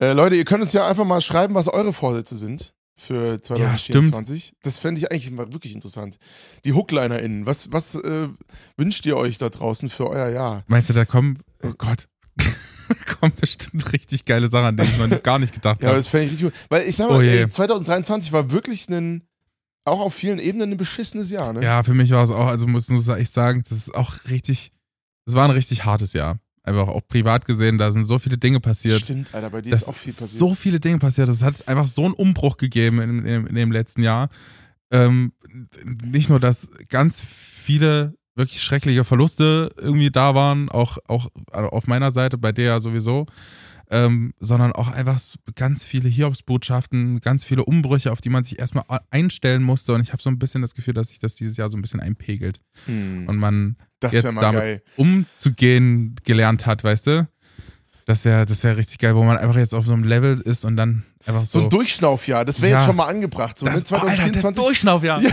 [0.00, 4.54] Äh, Leute, ihr könnt uns ja einfach mal schreiben, was eure Vorsätze sind für 2024.
[4.62, 6.18] das fände ich eigentlich mal wirklich interessant.
[6.64, 8.28] Die HooklinerInnen, was, was äh,
[8.76, 10.64] wünscht ihr euch da draußen für euer Jahr?
[10.66, 12.15] Meinst du, da kommen, oh Gott, da
[13.18, 15.98] kommen bestimmt richtig geile Sachen, an die ich noch gar nicht gedacht Ja, aber habe.
[15.98, 16.54] das fände ich richtig gut.
[16.68, 19.22] Weil ich sag mal, Oh ey, 2023 war wirklich ein,
[19.84, 21.62] auch auf vielen Ebenen ein beschissenes Jahr, ne?
[21.62, 24.72] Ja, für mich war es auch, also muss, ich sagen, das ist auch richtig,
[25.24, 26.38] das war ein richtig hartes Jahr.
[26.62, 29.00] Einfach auch privat gesehen, da sind so viele Dinge passiert.
[29.00, 30.30] Stimmt, Alter, bei dir Das ist auch viel passiert.
[30.30, 31.28] So viele Dinge passiert.
[31.28, 34.30] Das hat einfach so einen Umbruch gegeben in, in, in dem letzten Jahr.
[34.90, 35.32] Ähm,
[36.04, 42.10] nicht nur, dass ganz viele wirklich schreckliche Verluste irgendwie da waren, auch, auch auf meiner
[42.10, 43.26] Seite, bei der ja sowieso,
[43.90, 45.20] ähm, sondern auch einfach
[45.54, 49.92] ganz viele Hiobsbotschaften, ganz viele Umbrüche, auf die man sich erstmal einstellen musste.
[49.94, 51.82] Und ich habe so ein bisschen das Gefühl, dass sich das dieses Jahr so ein
[51.82, 54.82] bisschen einpegelt Hm, und man das jetzt damit geil.
[54.96, 57.28] umzugehen gelernt hat, weißt du?
[58.06, 60.64] Das wäre das wär richtig geil, wo man einfach jetzt auf so einem Level ist
[60.64, 61.64] und dann einfach So so.
[61.64, 62.76] ein Durchschnaufjahr, das wäre Ja.
[62.78, 63.58] jetzt schon mal angebracht.
[63.58, 63.72] So, ne?
[63.72, 65.18] das, oh, Alter, der 2024 Durchschnauf, ja.
[65.20, 65.30] Ja.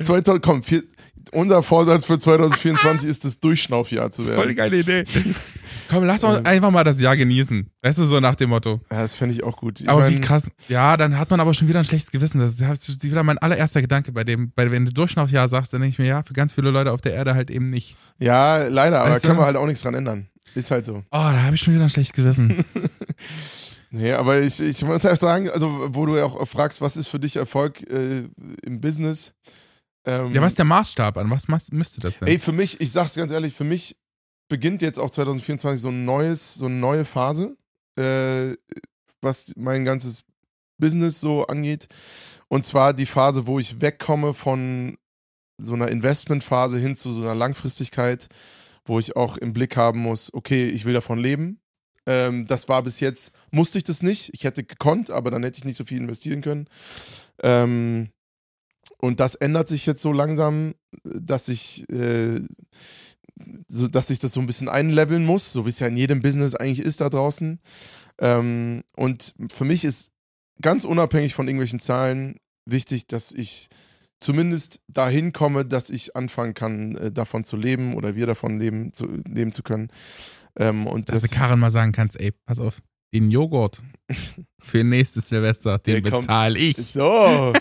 [0.00, 0.82] 2000, komm, vier,
[1.32, 4.70] unser Vorsatz für 2024 ist das Durchschnaufjahr zu Das ist voll die werden.
[4.84, 5.04] geile Idee.
[5.88, 7.70] Komm, lass uns einfach mal das Jahr genießen.
[7.82, 8.80] Weißt du, so nach dem Motto.
[8.90, 9.80] Ja, das fände ich auch gut.
[9.80, 10.50] Ich aber mein, wie krass.
[10.68, 12.40] Ja, dann hat man aber schon wieder ein schlechtes Gewissen.
[12.40, 15.94] Das ist wieder mein allererster Gedanke bei dem, bei, wenn du Durchschnaufjahr sagst, dann denke
[15.94, 17.96] ich mir, ja, für ganz viele Leute auf der Erde halt eben nicht.
[18.18, 20.28] Ja, leider, aber da können wir halt auch nichts dran ändern.
[20.54, 20.96] Ist halt so.
[20.96, 22.64] Oh, da habe ich schon wieder ein schlechtes Gewissen.
[23.92, 27.08] Nee, aber ich, ich muss halt sagen, also wo du ja auch fragst, was ist
[27.08, 28.22] für dich Erfolg äh,
[28.62, 29.34] im Business?
[30.04, 31.16] Ähm, ja, was ist der Maßstab?
[31.18, 32.28] An was müsste das denn?
[32.28, 33.96] Ey, für mich, ich sag's ganz ehrlich, für mich
[34.48, 37.56] beginnt jetzt auch 2024 so ein neues, so eine neue Phase,
[37.96, 38.54] äh,
[39.20, 40.24] was mein ganzes
[40.78, 41.88] Business so angeht.
[42.48, 44.96] Und zwar die Phase, wo ich wegkomme von
[45.58, 48.28] so einer Investmentphase hin zu so einer Langfristigkeit,
[48.84, 51.60] wo ich auch im Blick haben muss, okay, ich will davon leben.
[52.06, 54.30] Ähm, das war bis jetzt, musste ich das nicht.
[54.32, 56.66] Ich hätte gekonnt, aber dann hätte ich nicht so viel investieren können.
[57.42, 58.10] Ähm,
[58.98, 60.74] und das ändert sich jetzt so langsam,
[61.04, 62.40] dass ich, äh,
[63.68, 66.22] so, dass ich das so ein bisschen einleveln muss, so wie es ja in jedem
[66.22, 67.58] Business eigentlich ist da draußen.
[68.18, 70.12] Ähm, und für mich ist
[70.60, 73.68] ganz unabhängig von irgendwelchen Zahlen wichtig, dass ich
[74.20, 78.92] zumindest dahin komme, dass ich anfangen kann, äh, davon zu leben oder wir davon leben
[78.92, 79.88] zu, leben zu können.
[80.56, 83.82] Ähm, und Dass das du Karin mal sagen kannst, ey, pass auf, den Joghurt
[84.60, 86.76] für nächstes Silvester, den bezahle ich.
[86.76, 87.52] So,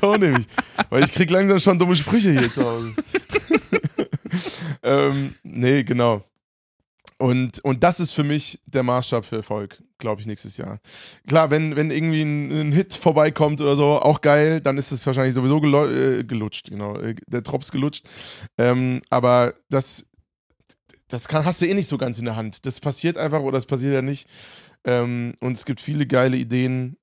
[0.00, 0.46] so nämlich.
[0.90, 2.94] Weil ich krieg langsam schon dumme Sprüche hier zu Hause.
[4.82, 6.24] ähm, nee, genau.
[7.18, 10.78] Und, und das ist für mich der Maßstab für Erfolg, glaube ich, nächstes Jahr.
[11.26, 15.04] Klar, wenn, wenn irgendwie ein, ein Hit vorbeikommt oder so, auch geil, dann ist es
[15.04, 16.96] wahrscheinlich sowieso gelo äh, gelutscht, genau.
[16.96, 18.06] äh, Der Drops gelutscht.
[18.56, 20.06] Ähm, aber das,
[21.08, 22.64] das kann, hast du eh nicht so ganz in der Hand.
[22.66, 24.28] Das passiert einfach oder das passiert ja nicht.
[24.84, 26.96] Ähm, und es gibt viele geile Ideen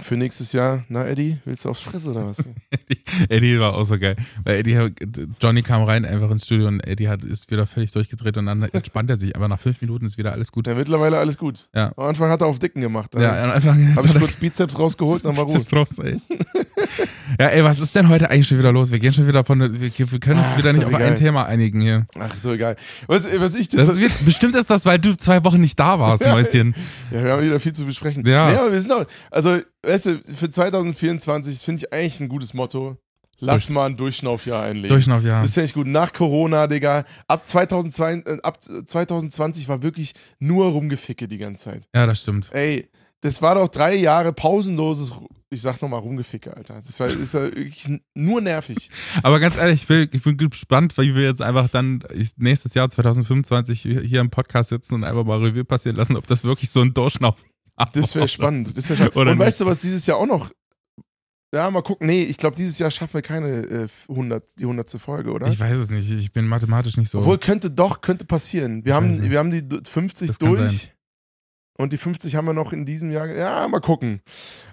[0.00, 0.84] für nächstes Jahr.
[0.88, 2.36] Na, Eddie, willst du aufs Fresse oder was?
[3.28, 4.16] Eddie war auch so geil.
[4.44, 4.92] Weil Eddie, hat-
[5.40, 8.62] Johnny kam rein einfach ins Studio und Eddie hat, ist wieder völlig durchgedreht und dann
[8.62, 9.34] entspannt er sich.
[9.36, 10.66] Aber nach fünf Minuten ist wieder alles gut.
[10.66, 11.68] Ja, mittlerweile alles gut.
[11.74, 11.92] Ja.
[11.96, 13.14] Am Anfang hat er auf Dicken gemacht.
[13.18, 15.72] Ja, am Anfang habe ich kurz Bizeps rausgeholt, dann war gut.
[15.72, 16.20] Raus, ey.
[17.38, 18.90] ja, ey, was ist denn heute eigentlich schon wieder los?
[18.92, 21.00] Wir gehen schon wieder von, wir, wir können uns Ach, wieder ist nicht doch auf
[21.00, 21.14] ein egal.
[21.16, 22.06] Thema einigen hier.
[22.18, 22.76] Ach, so egal.
[23.06, 25.98] Was, was ich Das ist, wird- bestimmt ist das, weil du zwei Wochen nicht da
[25.98, 26.74] warst, Ja, Mäuschen.
[27.10, 28.26] Ja, wir haben wieder viel zu besprechen.
[28.26, 28.50] Ja.
[28.50, 32.54] Nee, aber wir sind auch, also, weißt du, für 2024 finde ich eigentlich ein gutes
[32.54, 32.96] Motto.
[33.38, 34.88] Lass Durch- mal ein Durchschnaufjahr einlegen.
[34.88, 35.42] Durchschnauf, ja.
[35.42, 35.86] Das finde ich gut.
[35.86, 37.04] Nach Corona, Digga.
[37.28, 41.82] Ab, 2002, äh, ab 2020 war wirklich nur Rumgeficke die ganze Zeit.
[41.94, 42.48] Ja, das stimmt.
[42.52, 42.88] Ey,
[43.20, 45.12] das war doch drei Jahre pausenloses,
[45.50, 46.74] ich sag's nochmal, Rumgeficke, Alter.
[46.74, 48.90] Das war, ist ja wirklich nur nervig.
[49.22, 52.02] Aber ganz ehrlich, ich, will, ich bin gespannt, wie wir jetzt einfach dann
[52.36, 56.44] nächstes Jahr 2025 hier im Podcast sitzen und einfach mal Revue passieren lassen, ob das
[56.44, 57.44] wirklich so ein Durchschnauf
[57.92, 58.76] Das wäre spannend.
[58.76, 59.16] Das wär spannend.
[59.16, 59.38] Und nicht?
[59.38, 60.50] weißt du, was dieses Jahr auch noch.
[61.54, 62.06] Ja, mal gucken.
[62.06, 64.90] Nee, ich glaube, dieses Jahr schaffen wir keine äh, 100, die 100.
[65.00, 65.46] Folge, oder?
[65.46, 66.10] Ich weiß es nicht.
[66.10, 67.18] Ich bin mathematisch nicht so.
[67.18, 68.84] Obwohl, könnte doch, könnte passieren.
[68.84, 70.95] Wir haben, wir haben die du- 50 Das durch.
[71.78, 73.26] Und die 50 haben wir noch in diesem Jahr.
[73.28, 74.20] Ja, mal gucken.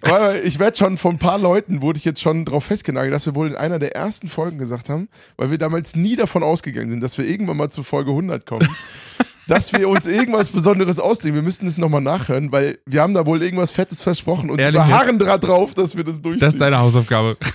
[0.01, 3.25] Aber ich werde schon von ein paar Leuten, wurde ich jetzt schon drauf festgenagelt, dass
[3.25, 6.91] wir wohl in einer der ersten Folgen gesagt haben, weil wir damals nie davon ausgegangen
[6.91, 8.69] sind, dass wir irgendwann mal zu Folge 100 kommen,
[9.47, 11.35] dass wir uns irgendwas Besonderes ausdenken.
[11.35, 14.81] Wir müssten es nochmal nachhören, weil wir haben da wohl irgendwas Fettes versprochen und Ehrlich
[14.81, 16.39] beharren drauf, dass wir das durchziehen.
[16.39, 17.37] Das ist deine Hausaufgabe.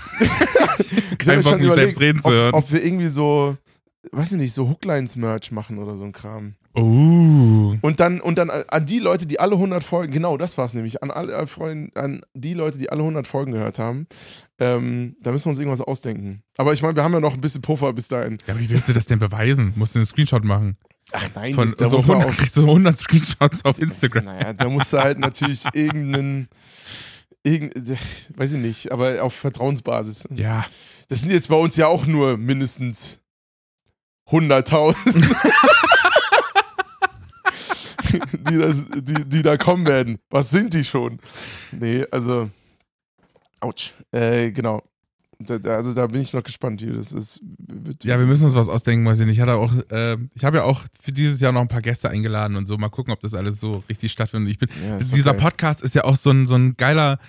[0.81, 2.55] Ich Kein Bock, mich selbst reden zu ob, hören.
[2.55, 3.57] Ob wir irgendwie so,
[4.13, 6.55] weiß ich nicht, so Hooklines-Merch machen oder so ein Kram.
[6.75, 7.77] Oh.
[7.81, 10.75] Und dann, und dann an die Leute, die alle 100 Folgen, genau das war es
[10.75, 14.07] nämlich, an, alle Freunde, an die Leute, die alle 100 Folgen gehört haben,
[14.59, 16.43] ähm, da müssen wir uns irgendwas ausdenken.
[16.57, 18.39] Aber ich meine, wir haben ja noch ein bisschen Puffer bis dahin.
[18.47, 19.73] Ja, wie willst du das denn beweisen?
[19.77, 20.77] Musst du einen Screenshot machen?
[21.13, 23.79] Ach nein, Von das, da so muss man 100, auch, kriegst du 100 Screenshots auf
[23.79, 24.25] Instagram.
[24.25, 26.49] naja, da musst du halt natürlich irgendeinen,
[27.43, 27.75] irgend,
[28.37, 30.29] weiß ich nicht, aber auf Vertrauensbasis.
[30.35, 30.67] Ja.
[31.09, 33.21] Das sind jetzt bei uns ja auch nur mindestens
[34.29, 35.25] 100.000.
[38.51, 40.19] die, das, die, die da kommen werden.
[40.31, 41.19] Was sind die schon?
[41.73, 42.51] Nee, also.
[43.61, 43.95] Autsch.
[44.13, 44.83] Äh, genau.
[45.41, 47.41] Da, da, also da bin ich noch gespannt, das ist.
[47.59, 50.63] Wird, Ja, wir müssen uns was ausdenken, weiß ich hatte auch, äh, ich habe ja
[50.65, 52.77] auch für dieses Jahr noch ein paar Gäste eingeladen und so.
[52.77, 54.51] Mal gucken, ob das alles so richtig stattfindet.
[54.51, 55.41] Ich bin, Ja, dieser geil.
[55.41, 57.21] Podcast ist ja auch so ein, so ein geiler,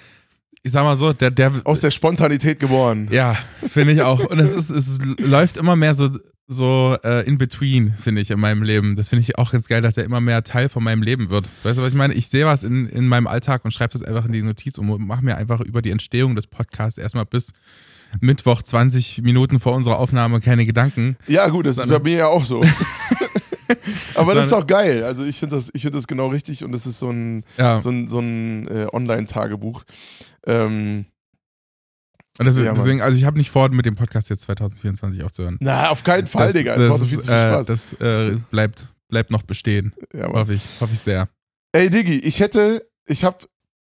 [0.64, 3.10] ich sag mal so, der, der, Aus der Spontanität geboren.
[3.12, 3.38] ja,
[3.70, 4.26] finde ich auch.
[4.26, 6.10] Und es ist, es läuft immer mehr so,
[6.52, 8.96] so äh, in between, finde ich, in meinem Leben.
[8.96, 11.48] Das finde ich auch ganz geil, dass er immer mehr Teil von meinem Leben wird.
[11.64, 12.16] Weißt du, was ich meine?
[12.16, 15.06] Ich sehe was in, in meinem Alltag und schreibe das einfach in die Notiz und
[15.08, 17.54] mache mir einfach über die Entstehung des Podcasts erstmal bis
[18.20, 21.18] Mittwoch 20 Minuten vor unserer Aufnahme keine Gedanken.
[21.28, 22.64] Ja, gut, das ist bei Sondern- mir ja auch so.
[24.16, 25.04] Aber das ist Sondern- auch geil.
[25.04, 27.78] Also ich finde das, ich find das genau richtig und das ist so ein, Ja.
[27.78, 29.84] so ein, so ein äh, Online-Tagebuch.
[30.48, 31.06] Ähm,
[32.40, 35.58] Und das, Ja, deswegen, also ich habe nicht vor, mit dem Podcast jetzt 2024 aufzuhören.
[35.60, 36.76] na, auf keinen Fall, das, Digga.
[36.78, 37.68] Das, Das, macht so viel zu viel äh, Spaß.
[37.68, 39.94] das äh, bleibt, bleibt noch bestehen.
[40.14, 40.28] ja.
[40.28, 41.28] Hoffe ich, hoffe ich sehr.
[41.74, 43.38] Ey, Diggi, ich hätte, ich habe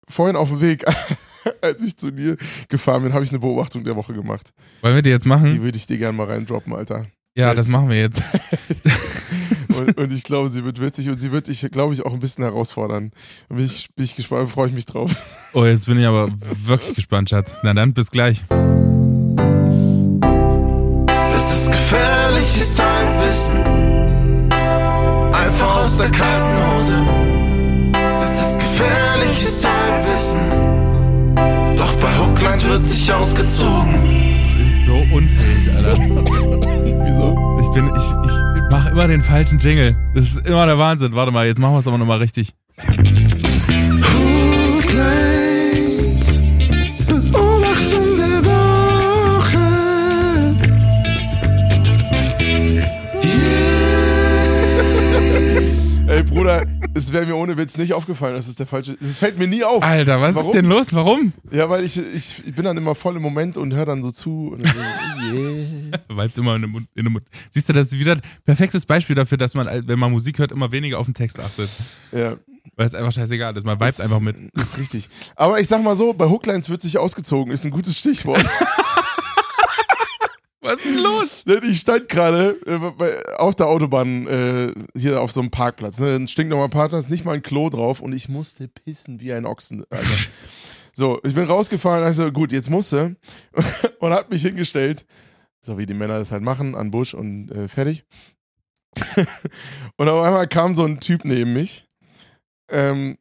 [0.08, 0.86] vorhin auf dem Weg,
[1.62, 2.38] als ich zu dir
[2.70, 4.54] gefahren bin, habe ich eine Beobachtung der Woche gemacht.
[4.82, 5.50] Wollen wir die jetzt machen?
[5.50, 7.06] Die würde ich dir gerne mal reindroppen, Alter.
[7.38, 8.24] ja, das machen wir jetzt.
[9.78, 12.20] Und, und ich glaube, sie wird witzig und sie wird dich, glaube ich, auch ein
[12.20, 13.12] bisschen herausfordern.
[13.50, 15.12] Und bin ich, bin ich gespannt, freue ich mich drauf.
[15.54, 16.30] Oh, jetzt bin ich aber
[16.66, 17.54] wirklich gespannt, Schatz.
[17.64, 18.44] Na dann, bis gleich.
[21.32, 24.52] Das ist gefährliches Halbwissen.
[25.34, 26.98] Einfach aus der kalten Hose.
[27.94, 31.38] Das ist gefährliches Halbwissen.
[31.76, 34.47] Doch bei Hooklines wird sich ausgezogen.
[34.88, 35.98] So unfähig, Alter.
[37.06, 37.36] Wieso?
[37.60, 38.06] Ich bin, ich,
[38.56, 39.98] ich mache immer den falschen Jingle.
[40.16, 41.14] Das ist immer der Wahnsinn.
[41.14, 42.54] Warte mal, jetzt machen wir es aber nochmal richtig.
[47.06, 49.60] Beobachtung der Woche.
[56.14, 56.64] Ey, Bruder,
[56.98, 59.64] es wäre mir ohne Witz nicht aufgefallen, dass es der falsche Es fällt mir nie
[59.64, 59.84] auf.
[59.84, 60.50] Alter, was Warum?
[60.50, 60.94] ist denn los?
[60.94, 61.34] Warum?
[61.52, 64.12] Ja, weil ich, ich, ich bin dann immer voll im Moment und höre dann so
[64.12, 64.50] zu.
[64.54, 64.74] Und so,
[65.34, 66.00] yeah.
[66.10, 66.88] Weibt immer in den Mund.
[66.96, 67.26] In den Mund.
[67.52, 70.52] Siehst du, das ist wieder ein perfektes Beispiel dafür, dass man, wenn man Musik hört,
[70.52, 71.70] immer weniger auf den Text achtet.
[72.12, 72.36] Ja,
[72.76, 73.66] Weil es einfach scheißegal ist.
[73.66, 74.38] Man vibet einfach mit.
[74.54, 75.08] ist richtig.
[75.36, 78.46] Aber ich sag mal so, bei Hooklines wird sich ausgezogen, ist ein gutes Stichwort.
[80.62, 81.44] Was ist los?
[81.64, 86.00] Ich stand gerade äh, auf der Autobahn äh, hier auf so einem Parkplatz.
[86.00, 86.16] Ne?
[86.16, 89.86] Ein stinknormaler Parkplatz, nicht mal ein Klo drauf und ich musste pissen wie ein Ochsen.
[90.94, 93.18] So, ich bin rausgefahren, also gut, jetzt musste
[94.00, 95.06] und hat mich hingestellt,
[95.62, 98.04] so wie die Männer das halt machen, an Busch und äh, fertig.
[99.98, 101.86] und auf einmal kam so ein Typ neben mich.
[102.72, 103.18] Ähm,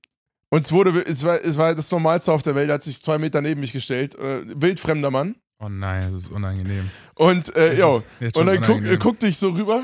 [0.48, 3.18] und es wurde, es war, es war das Normalste auf der Welt, hat sich zwei
[3.18, 4.14] Meter neben mich gestellt.
[4.14, 5.36] Äh, wildfremder Mann.
[5.58, 6.90] Oh nein, das ist unangenehm.
[7.14, 8.02] Und äh, ja, und
[8.46, 9.82] dann guck, er guckte ich so rüber.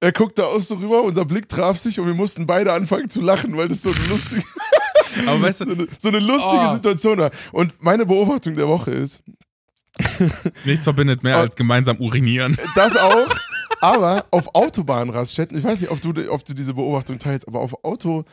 [0.00, 3.20] Er guckte auch so rüber, unser Blick traf sich und wir mussten beide anfangen zu
[3.22, 4.42] lachen, weil das so eine lustige,
[5.26, 6.74] Aber weißt so du, eine, so eine lustige Oh.
[6.74, 7.30] Situation war.
[7.52, 9.22] Und meine Beobachtung der Woche ist,
[10.64, 12.58] nichts verbindet mehr als gemeinsam urinieren.
[12.74, 13.28] das auch,
[13.80, 17.84] aber auf Autobahnraststätten, ich weiß nicht, ob du, ob du diese Beobachtung teilst, aber auf
[17.84, 18.24] Auto,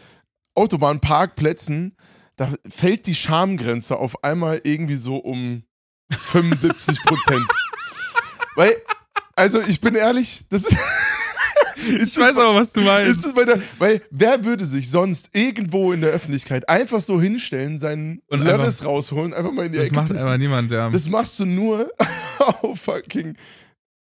[0.56, 1.94] Autobahnparkplätzen,
[2.36, 5.64] da fällt die Schamgrenze auf einmal irgendwie so um
[6.12, 7.45] 75 Prozent.
[8.55, 8.76] weil,
[9.36, 10.76] also ich bin ehrlich, das ist.
[11.84, 13.26] Ich weiß aber, was du meinst.
[13.36, 18.41] Der, weil wer würde sich sonst irgendwo in der Öffentlichkeit einfach so hinstellen, seinen Und
[18.41, 20.22] Lörres rausholen, einfach mal in die Das Ecke macht pissen?
[20.28, 20.89] aber niemand, ja.
[20.91, 21.89] Das machst du nur
[22.62, 23.34] auf fucking Ja.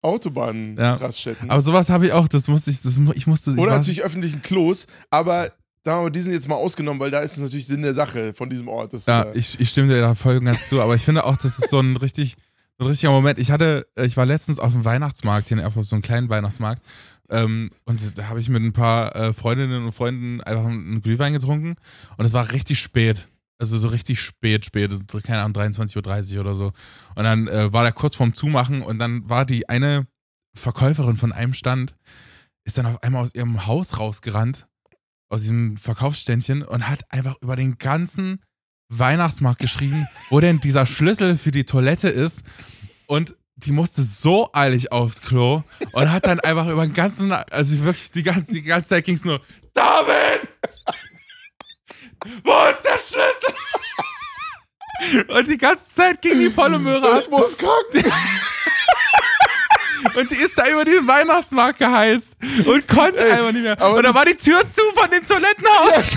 [0.02, 1.50] Autobahnraststätten.
[1.50, 4.02] Aber sowas habe ich auch, das musste ich, das, ich musste, ich Oder war- natürlich
[4.02, 5.52] öffentlichen Klos, aber
[5.82, 8.48] da, die sind jetzt mal ausgenommen, weil da ist es natürlich Sinn der Sache von
[8.50, 8.92] diesem Ort.
[8.92, 11.02] dass du Ja, da- ich, ich stimme dir da voll und ganz zu, aber ich
[11.02, 12.36] finde auch, das ist so ein richtig,
[12.78, 13.38] ein richtiger Moment.
[13.38, 16.82] Ich hatte, ich war letztens auf dem Weihnachtsmarkt hier in Erfurt, so einem kleinen Weihnachtsmarkt,
[17.30, 21.32] Ähm, und da habe ich mit ein paar äh, Freundinnen und Freunden einfach einen Glühwein
[21.32, 21.76] getrunken
[22.18, 23.28] und es war richtig spät.
[23.58, 26.72] Also so richtig spät, spät, das ist, keine Ahnung, 23.30 Uhr oder so.
[27.14, 30.06] Und dann äh, war der kurz vorm Zumachen und dann war die eine
[30.54, 31.94] Verkäuferin von einem Stand,
[32.64, 34.66] ist dann auf einmal aus ihrem Haus rausgerannt,
[35.32, 38.42] aus diesem Verkaufsständchen und hat einfach über den ganzen
[38.90, 42.42] Weihnachtsmarkt geschrieben, wo denn dieser Schlüssel für die Toilette ist.
[43.06, 45.62] Und die musste so eilig aufs Klo
[45.92, 49.14] und hat dann einfach über den ganzen, also wirklich die ganze, die ganze Zeit ging
[49.14, 49.40] es nur,
[49.72, 50.48] David!
[52.44, 53.54] Wo ist der Schlüssel?
[55.28, 57.22] Und die ganze Zeit ging die volle Möhre ab.
[57.22, 57.86] Ich muss krank.
[60.14, 63.80] Und die ist da über den Weihnachtsmarkt geheizt und konnte Ey, einfach nicht mehr.
[63.80, 66.16] aber Und da war die Tür zu von dem Toilettenhaus.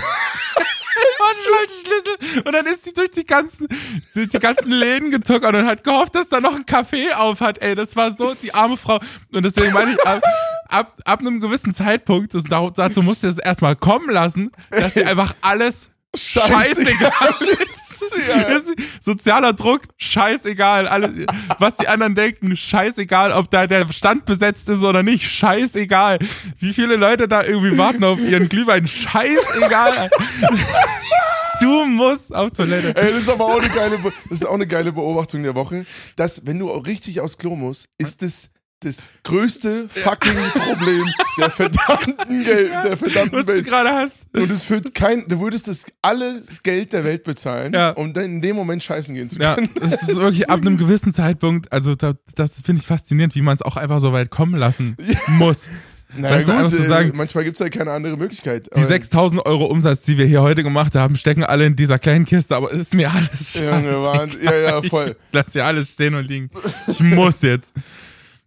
[1.86, 2.42] Schlüssel.
[2.44, 3.68] Und dann ist die durch die ganzen,
[4.14, 7.58] durch die ganzen Läden getuckert und hat gehofft, dass da noch ein Café auf hat.
[7.58, 9.00] Ey, das war so die arme Frau.
[9.32, 10.22] Und deswegen meine ich, ab,
[10.68, 15.34] ab, ab einem gewissen Zeitpunkt, das, dazu musste es erstmal kommen lassen, dass die einfach
[15.40, 17.85] alles scheißegal ist.
[18.56, 20.88] Ist sozialer Druck, scheißegal.
[20.88, 21.26] Alle,
[21.58, 26.18] was die anderen denken, scheißegal, ob da der Stand besetzt ist oder nicht, scheißegal.
[26.58, 30.10] Wie viele Leute da irgendwie warten auf ihren Glühwein, scheißegal.
[31.60, 32.94] Du musst auf Toilette.
[32.96, 35.54] Ey, das ist aber auch eine geile, Be- das ist auch eine geile Beobachtung der
[35.54, 38.50] Woche, dass wenn du richtig aufs Klo musst, ist es
[38.80, 41.02] das größte fucking Problem
[41.38, 43.64] der verdammten Geld, der verdammten Was du Welt.
[43.66, 44.18] gerade hast.
[44.34, 47.90] Und es führt kein, du würdest das alles Geld der Welt bezahlen, Ja.
[47.90, 49.70] um dann in dem Moment scheißen gehen zu Ja, können.
[49.80, 53.54] das ist wirklich ab einem gewissen Zeitpunkt, also da, das finde ich faszinierend, wie man
[53.54, 54.96] es auch einfach so weit kommen lassen
[55.28, 55.68] muss.
[56.16, 58.68] Na Weißt du, einfach gut, zu äh, sagen- manchmal gibt es halt keine andere Möglichkeit.
[58.76, 62.24] Die 6000 Euro Umsatz, die wir hier heute gemacht haben, stecken alle in dieser kleinen
[62.26, 64.38] Kiste, aber es ist mir alles scheiße.
[64.44, 65.16] Ja, ja, voll.
[65.28, 66.50] Ich lass hier alles stehen und liegen.
[66.86, 67.74] Ich muss jetzt.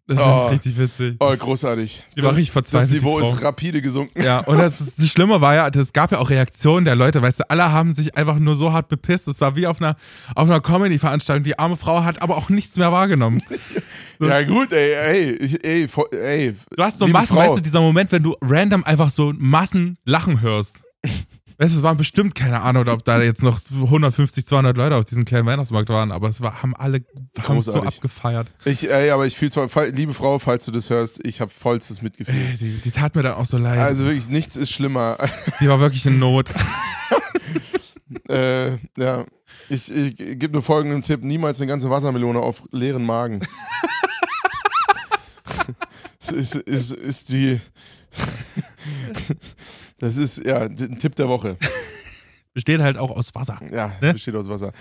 [0.09, 0.47] Das ist Oh.
[0.47, 1.15] richtig witzig.
[1.19, 2.03] Oh, großartig.
[2.15, 2.93] Die war richtig Das verzweifelt.
[2.93, 3.35] Niveau die Frau.
[3.35, 4.21] ist rapide gesunken.
[4.23, 7.21] Ja, und das, ist, das Schlimme war ja, es gab ja auch Reaktionen der Leute,
[7.21, 9.27] weißt du, alle haben sich einfach nur so hart bepisst.
[9.27, 9.95] Es war wie auf einer,
[10.33, 11.43] auf einer Comedy-Veranstaltung.
[11.43, 13.43] Die arme Frau hat aber auch nichts mehr wahrgenommen.
[14.21, 16.53] Ja, gut, ey, ey, ich- ey, ey.
[16.75, 17.37] Du hast so Massen, Frau.
[17.37, 20.81] weißt du, dieser Moment, wenn du random einfach so Massen lachen hörst.
[21.59, 25.03] Weißt du, es waren bestimmt, keine Ahnung, ob da jetzt noch 150, 200 Leute auf
[25.03, 27.03] diesem kleinen Weihnachtsmarkt waren, aber es war, haben alle
[27.37, 28.47] haben so abgefeiert.
[28.63, 32.01] Ich, ey, aber ich fühle zwar, liebe Frau, falls du das hörst, ich habe vollstes
[32.01, 32.33] Mitgefühl.
[32.33, 33.77] Ey, die, die tat mir dann auch so leid.
[33.77, 35.17] Also wirklich, nichts ist schlimmer.
[35.59, 36.49] die war wirklich in Not.
[38.29, 39.25] äh, ja.
[39.67, 43.41] Ich, ich gebe nur folgenden Tipp: Niemals eine ganze Wassermelone auf leeren Magen.
[46.31, 47.59] ist, ist, ist die.
[49.99, 51.57] Das ist ja ein Tipp der Woche.
[52.53, 53.59] Besteht halt auch aus Wasser.
[53.71, 54.13] Ja, Ne?
[54.13, 54.71] besteht aus Wasser.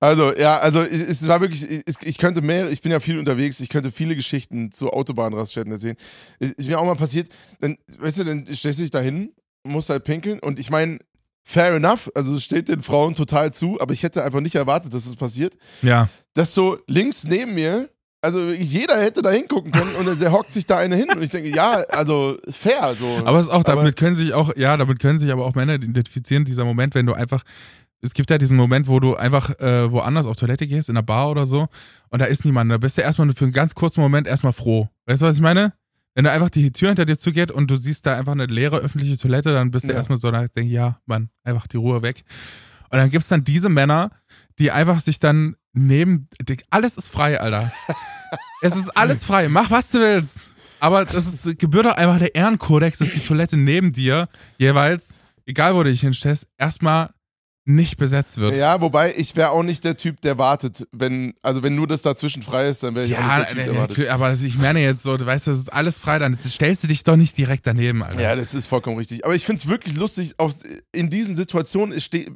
[0.00, 1.64] Also, ja, also es war wirklich,
[2.02, 5.96] ich könnte mehr, ich bin ja viel unterwegs, ich könnte viele Geschichten zu Autobahnraststätten erzählen.
[6.40, 7.28] Ist mir auch mal passiert,
[7.60, 10.98] dann, weißt du, dann stellst du dich da hin, musst halt pinkeln und ich meine,
[11.44, 14.92] fair enough, also es steht den Frauen total zu, aber ich hätte einfach nicht erwartet,
[14.92, 16.08] dass es passiert, Ja.
[16.34, 17.88] dass so links neben mir,
[18.22, 21.28] also jeder hätte da hingucken können und der hockt sich da eine hin und ich
[21.30, 23.20] denke, ja, also fair, so.
[23.24, 25.54] Aber es ist auch, Aber- damit können sich auch, ja, damit können sich aber auch
[25.54, 27.42] Männer identifizieren, dieser Moment, wenn du einfach,
[28.00, 31.04] es gibt ja diesen Moment, wo du einfach äh, woanders auf Toilette gehst, in einer
[31.04, 31.68] Bar oder so,
[32.10, 32.70] und da ist niemand.
[32.70, 34.88] Da bist du erstmal für einen ganz kurzen Moment erstmal froh.
[35.06, 35.72] Weißt du, was ich meine?
[36.14, 38.78] Wenn du einfach die Tür hinter dir zugeht und du siehst da einfach eine leere
[38.78, 39.94] öffentliche Toilette, dann bist du Ja.
[39.96, 42.22] erstmal so, da denk, ja, Mann, einfach die Ruhe weg.
[42.90, 44.10] Und dann gibt's dann diese Männer,
[44.58, 46.28] die einfach sich dann neben,
[46.68, 47.72] alles ist frei, Alter.
[48.62, 50.40] Es ist alles frei, mach was du willst.
[50.80, 54.26] Aber das ist, gebührt doch einfach der Ehrenkodex, dass die Toilette neben dir
[54.58, 55.10] jeweils,
[55.46, 57.10] egal wo du dich hinstellst, erstmal
[57.64, 58.56] nicht besetzt wird.
[58.56, 60.88] Ja, wobei ich wäre auch nicht der Typ, der wartet.
[60.90, 63.54] Wenn, also wenn nur das dazwischen frei ist, dann wäre ich auch Ja, nicht der
[63.56, 64.08] Typ, der äh, wartet.
[64.08, 67.04] aber ich meine jetzt so, du weißt, das ist alles frei, dann stellst du dich
[67.04, 68.20] doch nicht direkt daneben, Alter.
[68.20, 69.24] Ja, das ist vollkommen richtig.
[69.24, 70.54] Aber ich finde es wirklich lustig, auf,
[70.90, 72.26] in diesen Situationen ste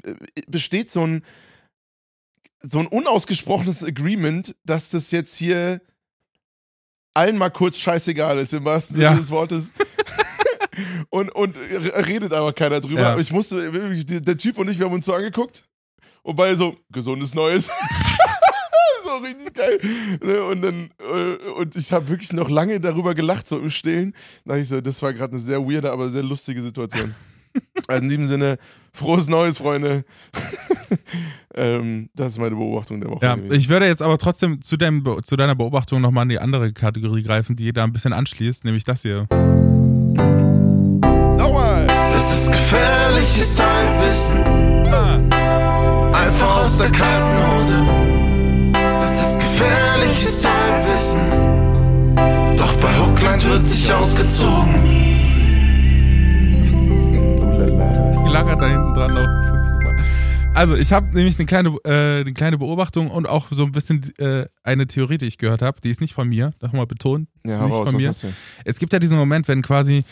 [0.46, 1.24] besteht so ein,
[2.62, 5.80] so ein unausgesprochenes Agreement, dass das jetzt hier
[7.16, 9.14] allen mal kurz scheißegal ist, im wahrsten Sinne Ja.
[9.14, 9.70] des Wortes.
[11.10, 13.00] und, und redet aber keiner drüber.
[13.00, 13.12] Ja.
[13.12, 13.70] Aber ich musste,
[14.20, 15.64] der Typ und ich, wir haben uns so angeguckt.
[16.22, 17.68] Und beide so, gesundes Neues.
[19.04, 19.78] so richtig geil.
[20.22, 24.12] Ne, Und dann, äh, und ich habe wirklich noch lange darüber gelacht, so im Stillen.
[24.44, 27.14] Da dachte ich so, das war gerade eine sehr weirde, aber sehr lustige Situation.
[27.88, 28.58] Also in diesem Sinne,
[28.92, 30.04] frohes Neues, Freunde.
[31.54, 33.24] ähm, das ist meine Beobachtung der Woche.
[33.24, 33.54] Ja, gewesen.
[33.54, 37.22] ich würde jetzt aber trotzdem zu, deinem, zu deiner Beobachtung nochmal in die andere Kategorie
[37.22, 39.26] greifen, die da ein bisschen anschließt, nämlich das hier.
[41.38, 41.86] Nochmal!
[41.86, 44.40] Das ist gefährliches Halbwissen.
[46.12, 47.86] Einfach aus der kalten Hose.
[48.72, 51.26] Das ist gefährliches Halbwissen.
[52.56, 54.74] Doch bei Hooklines wird sich ausgezogen.
[57.96, 59.42] Die Lacher da hinten dran noch.
[59.42, 59.94] Ich find's super.
[60.54, 64.02] Also, ich habe nämlich eine kleine, äh, eine kleine Beobachtung und auch so ein bisschen
[64.18, 65.80] äh, eine Theorie, die ich gehört habe.
[65.82, 67.28] Die ist nicht von mir, nochmal betont.
[67.46, 68.12] Ja, nicht raus, von mir.
[68.64, 70.04] Es gibt ja diesen Moment, wenn quasi,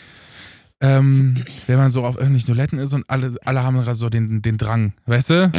[0.81, 4.41] ähm, wenn man so auf öffentlichen Toiletten ist und alle, alle haben gerade so den,
[4.41, 5.51] den Drang, weißt du?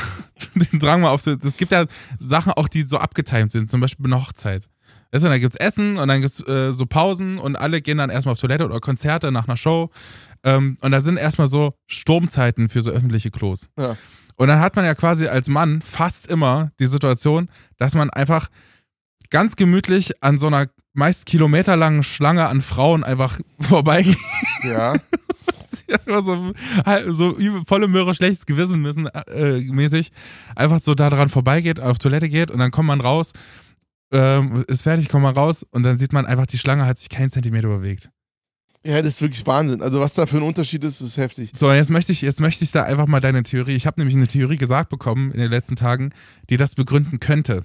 [0.72, 1.86] den Drang mal auf es gibt ja
[2.18, 4.64] Sachen auch, die so abgetimt sind, zum Beispiel bei einer Hochzeit.
[5.14, 8.10] Weißt du, da gibt's Essen und dann gibt's äh, so Pausen und alle gehen dann
[8.10, 9.90] erstmal auf Toilette oder Konzerte nach einer Show.
[10.44, 13.68] Ähm, und da sind erstmal so Sturmzeiten für so öffentliche Klos.
[13.78, 13.96] Ja.
[14.36, 18.48] Und dann hat man ja quasi als Mann fast immer die Situation, dass man einfach
[19.30, 24.18] ganz gemütlich an so einer meist kilometerlangen Schlange an Frauen einfach vorbeigeht.
[24.62, 24.94] Ja,
[26.22, 26.52] so,
[27.08, 27.36] so
[27.66, 30.12] volle Möhre, schlechtes Gewissen müssen, äh, mäßig.
[30.54, 33.32] Einfach so da dran vorbeigeht, auf Toilette geht und dann kommt man raus,
[34.12, 37.08] ähm, ist fertig, kommt man raus und dann sieht man einfach, die Schlange hat sich
[37.08, 38.10] keinen Zentimeter bewegt.
[38.84, 39.80] Ja, das ist wirklich Wahnsinn.
[39.80, 41.52] Also was da für ein Unterschied ist, ist heftig.
[41.56, 43.74] So, jetzt möchte ich, jetzt möchte ich da einfach mal deine Theorie.
[43.74, 46.10] Ich habe nämlich eine Theorie gesagt bekommen in den letzten Tagen,
[46.50, 47.64] die das begründen könnte.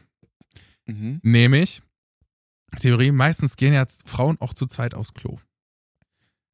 [0.86, 1.20] Mhm.
[1.22, 1.82] Nämlich,
[2.78, 5.40] Theorie, meistens gehen ja Frauen auch zu zweit aufs Klo.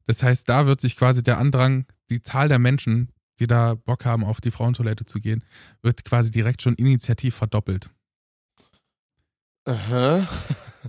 [0.07, 3.09] Das heißt, da wird sich quasi der Andrang, die Zahl der Menschen,
[3.39, 5.43] die da Bock haben, auf die Frauentoilette zu gehen,
[5.81, 7.89] wird quasi direkt schon initiativ verdoppelt.
[9.65, 10.27] Aha.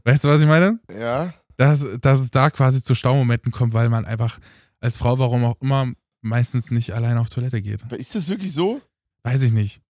[0.05, 0.79] Weißt du, was ich meine?
[0.91, 1.35] Ja.
[1.57, 4.39] Dass, dass es da quasi zu Staumomenten kommt, weil man einfach
[4.81, 7.85] als Frau, warum auch immer, meistens nicht alleine auf Toilette geht.
[7.85, 8.81] Aber ist das wirklich so?
[9.23, 9.81] Weiß ich nicht.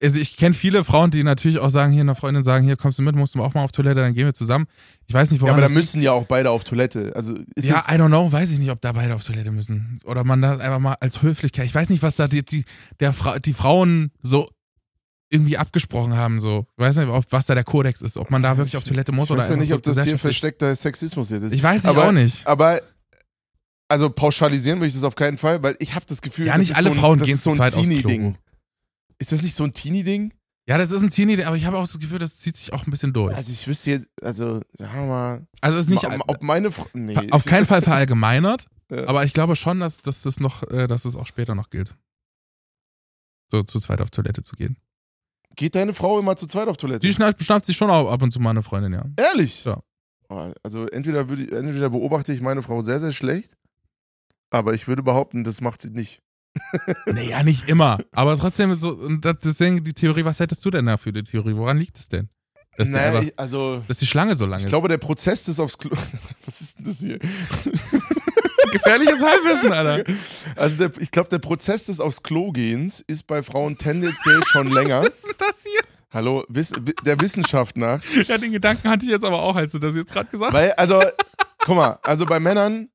[0.00, 3.00] Also ich kenne viele Frauen, die natürlich auch sagen, hier einer Freundin sagen, hier kommst
[3.00, 4.66] du mit, musst du auch mal auf Toilette, dann gehen wir zusammen.
[5.08, 7.12] Ich weiß nicht, Ja, woran aber da müssen ja auch beide auf Toilette.
[7.16, 10.00] Also ist ja, I don't know, weiß ich nicht, ob da beide auf Toilette müssen.
[10.04, 11.66] Oder man da einfach mal als Höflichkeit.
[11.66, 12.64] Ich weiß nicht, was da die, die,
[13.00, 14.48] der Fra die Frauen so
[15.30, 16.66] irgendwie abgesprochen haben, so.
[16.76, 19.12] Ich weiß nicht, ob, was da der Kodex ist, ob man da wirklich auf Toilette
[19.12, 21.52] muss ich oder weiß ja nicht, ob das hier versteckter Sexismus jetzt ist.
[21.52, 22.46] Ich weiß nicht aber, auch nicht.
[22.46, 22.80] Aber
[23.88, 26.60] also pauschalisieren würde ich das auf keinen Fall, weil ich habe das Gefühl, Ja, das
[26.68, 27.70] nicht alle so ein, Frauen gehen ist so zu ein.
[27.70, 28.36] Teenie-Ding.
[29.18, 30.32] Ist das nicht so ein Teenie-Ding?
[30.66, 32.86] Ja, das ist ein Teenie, aber ich habe auch das Gefühl, das zieht sich auch
[32.86, 33.34] ein bisschen durch.
[33.34, 36.86] Also ich wüsste jetzt, also sagen wir mal, Also es ist nicht ob meine Frau,
[36.92, 39.06] nee, auf ich- keinen Fall verallgemeinert, Ja.
[39.08, 41.94] aber ich glaube schon, dass, dass das noch, äh, dass das auch später noch gilt.
[43.50, 44.76] So zu zweit auf Toilette zu gehen.
[45.56, 47.00] Geht deine Frau immer zu zweit auf Toilette?
[47.06, 49.04] Die schnappt, schnappt sich schon ab und zu mal eine Freundin, ja.
[49.16, 49.64] Ehrlich?
[49.64, 49.80] Ja.
[50.28, 53.56] Oh, Also entweder, würde ich, entweder beobachte ich meine Frau sehr, sehr schlecht,
[54.50, 56.20] aber ich würde behaupten, das macht sie nicht.
[57.06, 57.98] Naja, nicht immer.
[58.12, 61.54] Aber trotzdem, so, und deswegen die Theorie, was hättest du denn da für die Theorie?
[61.56, 62.28] Woran liegt es denn?
[62.76, 64.70] Dass, die naja, einfach, ich, also dass die Schlange so lang ich ist.
[64.70, 65.96] glaube, der Prozess des aufs Klo.
[66.46, 67.18] Was ist denn das hier?
[68.70, 70.04] Gefährliches Halbwissen, Alter.
[70.56, 74.68] Also der, ich glaube, der Prozess des aufs Klo gehens ist bei Frauen tendenziell schon
[74.68, 75.00] länger.
[75.00, 75.80] Was ist denn das hier?
[76.10, 78.02] Hallo, Wiss, wi- der Wissenschaft nach.
[78.26, 80.58] Ja, den Gedanken hatte ich jetzt aber auch, als du das jetzt gerade gesagt hast.
[80.60, 81.02] Weil, also,
[81.64, 82.88] guck mal, also bei Männern,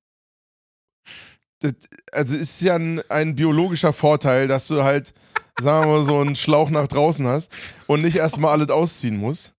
[1.60, 1.74] das,
[2.12, 5.14] also ist ja ein, ein biologischer Vorteil, dass du halt,
[5.60, 7.52] sagen wir mal, so einen Schlauch nach draußen hast
[7.88, 9.54] und nicht erstmal alles ausziehen musst.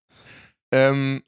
[0.73, 1.23] Ähm,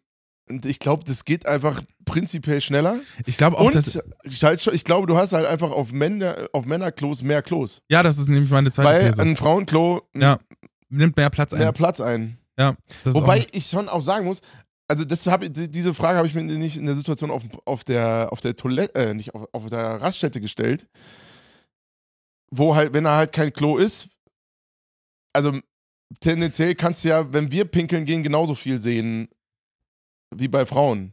[0.48, 3.00] und ich glaube, das geht einfach prinzipiell schneller.
[3.26, 6.36] Ich glaube auch, Und dass, ich, halt, ich glaube, du hast halt einfach auf, Männer,
[6.52, 7.82] auf Männerklos mehr Klos.
[7.88, 9.22] ja, das ist nämlich meine zweite Weil These.
[9.22, 10.38] ein Frauenklo Ja,
[10.88, 11.58] Nimmt mehr Platz ein.
[11.58, 12.38] mehr Platz ein.
[12.58, 14.40] ja, Wobei auch, ich schon auch sagen muss,
[14.88, 17.82] also das hab, die- diese Frage habe ich mir nicht in der Situation auf, auf
[17.82, 20.86] der auf der Toilette, äh, nicht auf, auf der Raststätte gestellt,
[22.52, 24.10] wo halt, wenn da halt kein Klo ist,
[25.32, 25.58] also
[26.20, 29.28] tendenziell kannst du ja, wenn wir pinkeln gehen, genauso viel sehen
[30.34, 31.12] wie bei Frauen.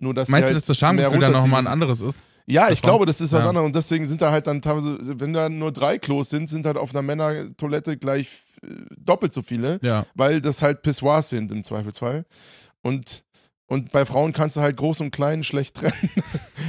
[0.00, 2.22] Nur dass meinst du, halt dass das Schamgefühl dann nochmal ein anderes ist?
[2.46, 3.48] Ja, ich glaube, das ist was Ja.
[3.50, 3.66] anderes.
[3.66, 6.76] Und deswegen sind da halt dann teilweise, wenn da nur drei Klos sind, sind halt
[6.78, 8.28] auf einer Männertoilette gleich
[8.62, 10.06] äh, doppelt so viele Ja.
[10.14, 12.24] weil das halt Pissoirs sind im Zweifelsfall.
[12.80, 13.24] Und,
[13.66, 16.10] und bei Frauen kannst du halt groß und klein schlecht trennen.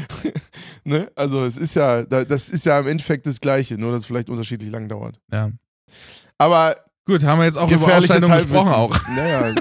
[0.84, 1.10] ne?
[1.16, 4.06] Also es ist ja, da- das ist ja im Endeffekt das Gleiche, nur dass es
[4.06, 5.20] vielleicht unterschiedlich lang dauert.
[5.32, 5.52] ja.
[6.38, 6.76] Aber
[7.06, 8.96] Gut, haben wir jetzt auch über Ausscheidung gesprochen auch.
[9.16, 9.54] Naja,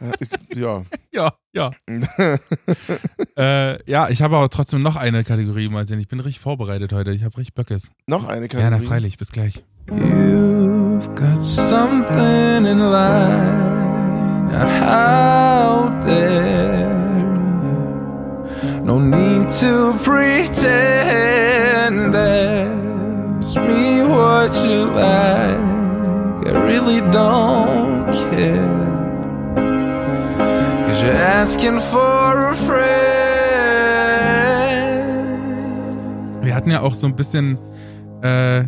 [0.54, 0.82] ja.
[1.12, 1.70] Ja, ja.
[3.36, 6.00] äh, ja, ich habe aber trotzdem noch eine Kategorie mal sehen.
[6.00, 7.12] Ich bin richtig vorbereitet heute.
[7.12, 7.90] Ich habe richtig Böckes.
[8.06, 8.86] Noch eine Ja, na Kategorie.
[8.86, 9.62] freilich, bis gleich.
[9.88, 14.50] You've got something in line
[14.82, 16.90] out there.
[18.82, 22.14] No need to pretend.
[22.14, 25.58] Ask me what you like.
[26.46, 28.93] I really don't care.
[31.04, 32.84] You're asking for a friend.
[36.42, 37.58] Wir hatten ja auch so ein bisschen
[38.22, 38.64] äh,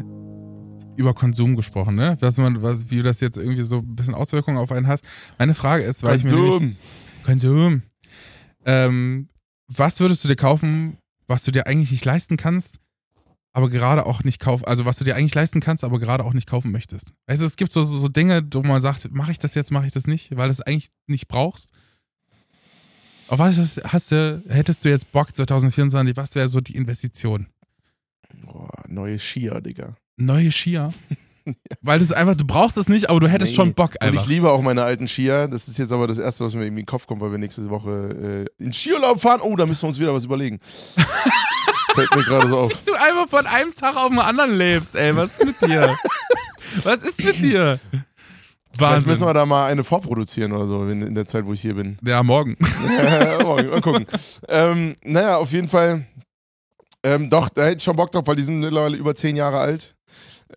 [0.97, 2.18] über Konsum gesprochen, ne?
[2.20, 5.01] Dass man, was, wie das jetzt irgendwie so ein bisschen Auswirkungen auf einen hat.
[5.39, 6.76] Meine Frage ist, weil ich mir nämlich, Konsum.
[7.24, 7.82] Konsum.
[8.66, 9.30] Ähm,
[9.68, 12.80] was würdest du dir kaufen, was du dir eigentlich nicht leisten kannst,
[13.55, 16.34] aber gerade auch nicht kaufen, also was du dir eigentlich leisten kannst, aber gerade auch
[16.34, 17.14] nicht kaufen möchtest?
[17.28, 19.72] Weißt du, es gibt so, so, so Dinge, wo man sagt, mache ich das jetzt,
[19.72, 21.72] mache ich das nicht, weil du es eigentlich nicht brauchst.
[23.29, 27.47] Auf was hast, hast du, hättest du jetzt Bock 2024, was wäre so die Investition?
[28.45, 29.97] Boah, neue Skier, Digga.
[30.16, 30.93] Neue Skier?
[31.81, 33.57] Weil das einfach, du brauchst es nicht, aber du hättest Nee.
[33.57, 34.22] schon Bock Und einfach.
[34.22, 35.47] ich liebe auch meine alten Skier.
[35.49, 37.39] Das ist jetzt aber das Erste, was mir irgendwie in den Kopf kommt, weil wir
[37.39, 39.41] nächste Woche äh, in Skiurlaub fahren.
[39.43, 40.59] Oh, da müssen wir uns wieder was überlegen.
[41.95, 42.72] Fällt mir gerade so auf.
[42.85, 45.14] du einfach von einem Tag auf den anderen lebst, ey.
[45.16, 45.97] Was ist mit dir?
[46.83, 47.79] Was ist mit dir?
[48.77, 49.27] Vielleicht müssen Wahnsinn.
[49.29, 51.99] wir da mal eine vorproduzieren oder so in, in der Zeit, wo ich hier bin.
[52.05, 52.57] Ja, morgen.
[52.99, 54.07] Ja, mal, gucken.
[54.49, 56.07] ähm, naja, auf jeden Fall.
[57.03, 59.59] Ähm, doch, da hätte ich schon Bock drauf, weil die sind mittlerweile über zehn Jahre
[59.59, 59.95] alt.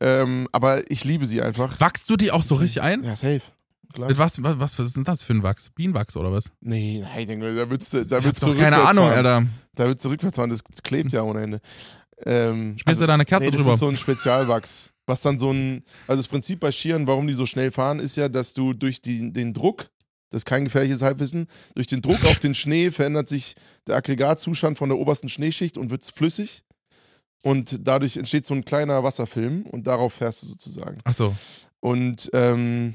[0.01, 1.79] Ähm, aber ich liebe sie einfach.
[1.79, 3.03] Wachst du die auch so richtig ein?
[3.03, 3.41] Ja, safe.
[3.93, 4.09] Klar.
[4.17, 5.71] Was, was, was ist denn das für ein Wachs?
[5.71, 6.51] Bienenwachs oder was?
[6.61, 9.25] Nee, nein, da würdest du, da würdest du keine Ahnung, fahren.
[9.25, 9.45] Alter.
[9.73, 11.61] Da würdest du rückwärts fahren, das klebt ja ohne Ende.
[12.25, 13.73] Ähm, Spielst du da eine Kerze nee, das drüber?
[13.73, 14.91] ist so ein Spezialwachs.
[15.09, 18.15] Was dann so ein, also das Prinzip bei Skiern, warum die so schnell fahren, ist
[18.15, 19.89] ja, dass du durch die, den Druck,
[20.29, 23.55] das ist kein gefährliches Halbwissen, durch den Druck auf den Schnee verändert sich
[23.87, 26.63] der Aggregatzustand von der obersten Schneeschicht und wird flüssig.
[27.41, 30.99] Und dadurch entsteht so ein kleiner Wasserfilm und darauf fährst du sozusagen.
[31.05, 31.35] Ach so.
[31.79, 32.93] Und ähm,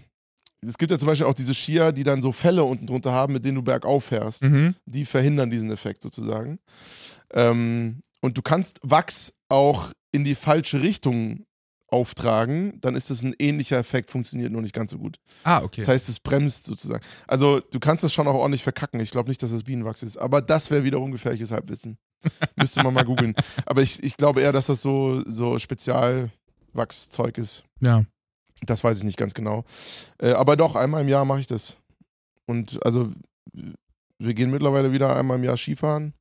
[0.64, 3.32] es gibt ja zum Beispiel auch diese Skier, die dann so Fälle unten drunter haben,
[3.32, 4.74] mit denen du bergauf fährst Mhm.
[4.86, 6.58] die verhindern diesen Effekt sozusagen.
[7.32, 11.44] Ähm, und du kannst Wachs auch in die falsche Richtung
[11.88, 15.18] auftragen, dann ist das ein ähnlicher Effekt, funktioniert nur nicht ganz so gut.
[15.44, 15.82] Ah, okay.
[15.82, 17.04] Das heißt, es bremst sozusagen.
[17.26, 19.00] Also du kannst das schon auch ordentlich verkacken.
[19.00, 21.98] Ich glaube nicht, dass das Bienenwachs ist, aber das wäre wiederum gefährliches Halbwissen.
[22.56, 23.34] Müsste man mal googeln.
[23.66, 27.64] Aber ich, ich glaube eher, dass das so, so Spezialwachszeug ist.
[27.80, 28.04] ja.
[28.66, 29.64] Das weiß ich nicht ganz genau.
[30.18, 31.76] Äh, aber doch, einmal im Jahr mache ich das.
[32.46, 33.12] Und also,
[34.18, 36.14] wir gehen mittlerweile wieder einmal im Jahr Skifahren.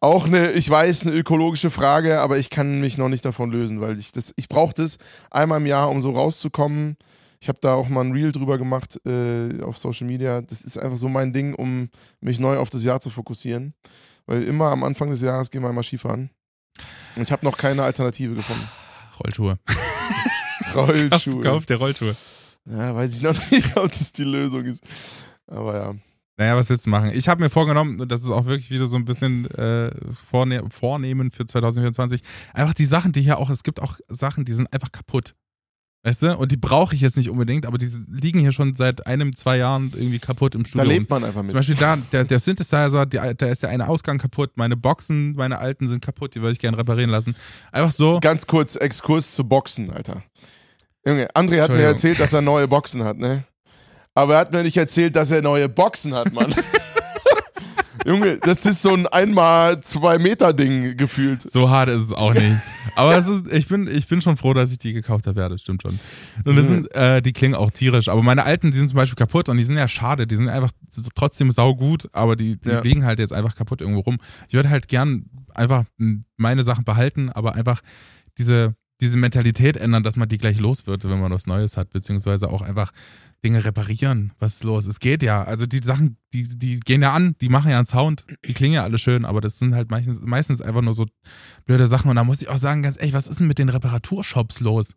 [0.00, 3.80] Auch eine, ich weiß, eine ökologische Frage, aber ich kann mich noch nicht davon lösen,
[3.80, 4.98] weil ich das, ich brauche das
[5.30, 6.96] einmal im Jahr, um so rauszukommen.
[7.40, 10.40] Ich habe da auch mal ein Reel drüber gemacht äh, auf Social Media.
[10.40, 11.88] Das ist einfach so mein Ding, um
[12.20, 13.74] mich neu auf das Jahr zu fokussieren.
[14.26, 16.30] Weil immer am Anfang des Jahres gehen wir einmal Skifahren.
[17.16, 18.68] Und ich habe noch keine Alternative gefunden.
[19.20, 19.58] Rollschuhe.
[20.74, 21.42] Rollschuhe.
[21.42, 22.14] Kauf dir Rollschuhe.
[22.66, 24.84] Ja, weiß ich noch nicht, ob das die Lösung ist.
[25.46, 25.94] Aber ja.
[26.38, 27.10] Naja, was willst du machen?
[27.12, 30.62] Ich habe mir vorgenommen, und das ist auch wirklich wieder so ein bisschen äh, vorne
[30.70, 32.22] vornehmen für 2024,
[32.54, 35.34] einfach die Sachen, die hier auch, es gibt auch Sachen, die sind einfach kaputt.
[36.04, 36.36] Weißt du?
[36.38, 39.56] Und die brauche ich jetzt nicht unbedingt, aber die liegen hier schon seit einem, zwei
[39.56, 40.88] Jahren irgendwie kaputt im Da Studio.
[40.88, 41.50] lebt man einfach mit.
[41.50, 45.32] Zum Beispiel da, der, der Synthesizer, die, da ist der eine Ausgang kaputt, meine Boxen,
[45.32, 47.34] meine alten sind kaputt, die würde ich gerne reparieren lassen.
[47.72, 48.20] Einfach so.
[48.20, 50.22] Ganz kurz Exkurs zu Boxen, Alter.
[51.04, 53.44] Junge, André hat mir erzählt, dass er neue Boxen hat, ne?
[54.18, 56.52] Aber er hat mir nicht erzählt, dass er neue Boxen hat, Mann.
[58.04, 61.42] Junge, das ist so ein einmal zwei Meter Ding gefühlt.
[61.42, 62.56] So hart ist es auch nicht.
[62.96, 65.48] Aber es ist, ich, bin, ich bin schon froh, dass ich die gekauft habe, ja,
[65.48, 65.96] das stimmt schon.
[66.44, 68.08] Und das sind, äh, die klingen auch tierisch.
[68.08, 70.26] Aber meine alten, die sind zum Beispiel kaputt und die sind ja schade.
[70.26, 70.72] Die sind einfach
[71.14, 72.80] trotzdem saugut, aber die, die Ja.
[72.80, 74.18] liegen halt jetzt einfach kaputt irgendwo rum.
[74.48, 75.84] Ich würde halt gern einfach
[76.36, 77.82] meine Sachen behalten, aber einfach
[78.36, 81.90] diese, diese Mentalität ändern, dass man die gleich los wird, wenn man was Neues hat,
[81.90, 82.92] beziehungsweise auch einfach
[83.44, 84.32] Dinge reparieren.
[84.38, 84.86] Was ist los?
[84.86, 85.44] Es geht ja.
[85.44, 88.74] Also die Sachen, die, die gehen ja an, die machen ja einen Sound, die klingen
[88.74, 91.06] ja alle schön, aber das sind halt meistens, meistens einfach nur so
[91.64, 92.10] blöde Sachen.
[92.10, 94.94] Und da muss ich auch sagen, ganz ehrlich, was ist denn mit den Reparaturshops los?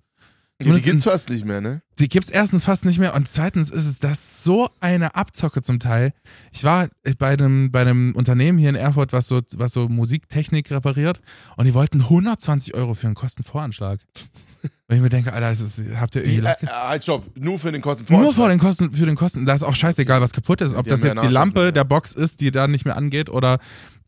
[0.59, 1.81] Die Zumindest gibt's fast nicht mehr, ne?
[2.01, 5.79] die gibt's erstens fast nicht mehr und zweitens ist es das so eine Abzocke zum
[5.79, 6.13] Teil.
[6.51, 6.89] Ich war
[7.19, 11.21] bei einem, bei einem Unternehmen hier in Erfurt, was so, was so Musiktechnik repariert
[11.57, 13.99] und die wollten 120 Euro für einen Kostenvoranschlag.
[14.87, 17.25] Wenn ich mir denke, Alter, ist, habt ihr Die, irgendwie äh, halt, stopp.
[17.35, 20.21] Nur für den Kosten nur vor den Kosten, für den Kosten, da ist auch scheißegal,
[20.21, 20.73] was kaputt ist.
[20.73, 21.71] Ob Die das ja jetzt die Lampe ja.
[21.71, 23.59] der Box ist, die da nicht mehr angeht oder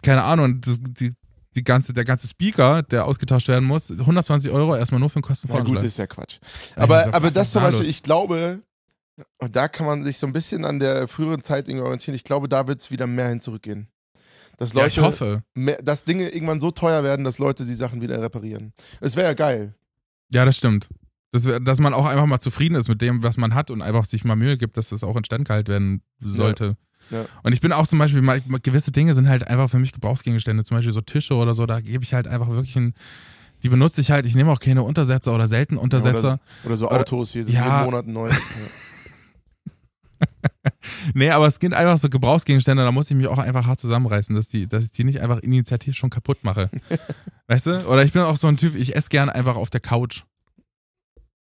[0.02, 1.14] keine Ahnung, das, die,
[1.56, 5.24] die ganze, der ganze Speaker, der ausgetauscht werden muss, 120 Euro erstmal nur für einen
[5.24, 5.76] Ja, Kostenvoranschlag.
[5.76, 6.40] gut, das ist ja Quatsch.
[6.76, 7.62] Ja, Aber, das ja aber fast das zum.
[7.64, 8.62] Beispiel, ich glaube,
[9.40, 12.50] und da kann man sich so ein bisschen an der früheren Zeit orientieren, ich glaube,
[12.50, 13.88] da wird es wieder mehr hin zurückgehen.
[14.58, 15.44] Dass ja, Leute, ich hoffe.
[15.56, 18.74] Mehr, dass Dinge irgendwann so teuer werden, dass Leute die Sachen wieder reparieren.
[19.02, 19.74] Es wäre ja geil.
[20.30, 20.90] Ja, das stimmt.
[21.32, 24.06] Das, dass man auch einfach mal zufrieden ist mit dem, was man hat und einfach
[24.06, 26.66] sich mal Mühe gibt, dass das auch instand gehalten werden sollte.
[26.66, 26.76] Ja.
[27.44, 30.64] Und ich bin auch zum Beispiel, mal- gewisse Dinge sind halt einfach für mich Gebrauchsgegenstände,
[30.64, 32.94] zum Beispiel so Tische oder so, da gebe ich halt einfach wirklich ein,
[33.62, 36.40] die benutze ich halt, ich nehme auch keine Untersetzer oder selten Untersetzer.
[36.66, 37.66] Oder so Oder- Autos hier, ja.
[37.82, 38.36] jeden Monat neues.
[41.14, 44.34] Nee, aber es sind einfach so Gebrauchsgegenstände, da muss ich mich auch einfach hart zusammenreißen,
[44.36, 46.70] dass, die, dass ich die nicht einfach initiativ schon kaputt mache.
[47.48, 47.88] weißt du?
[47.88, 50.24] Oder ich bin auch so ein Typ, ich esse gern einfach auf der Couch.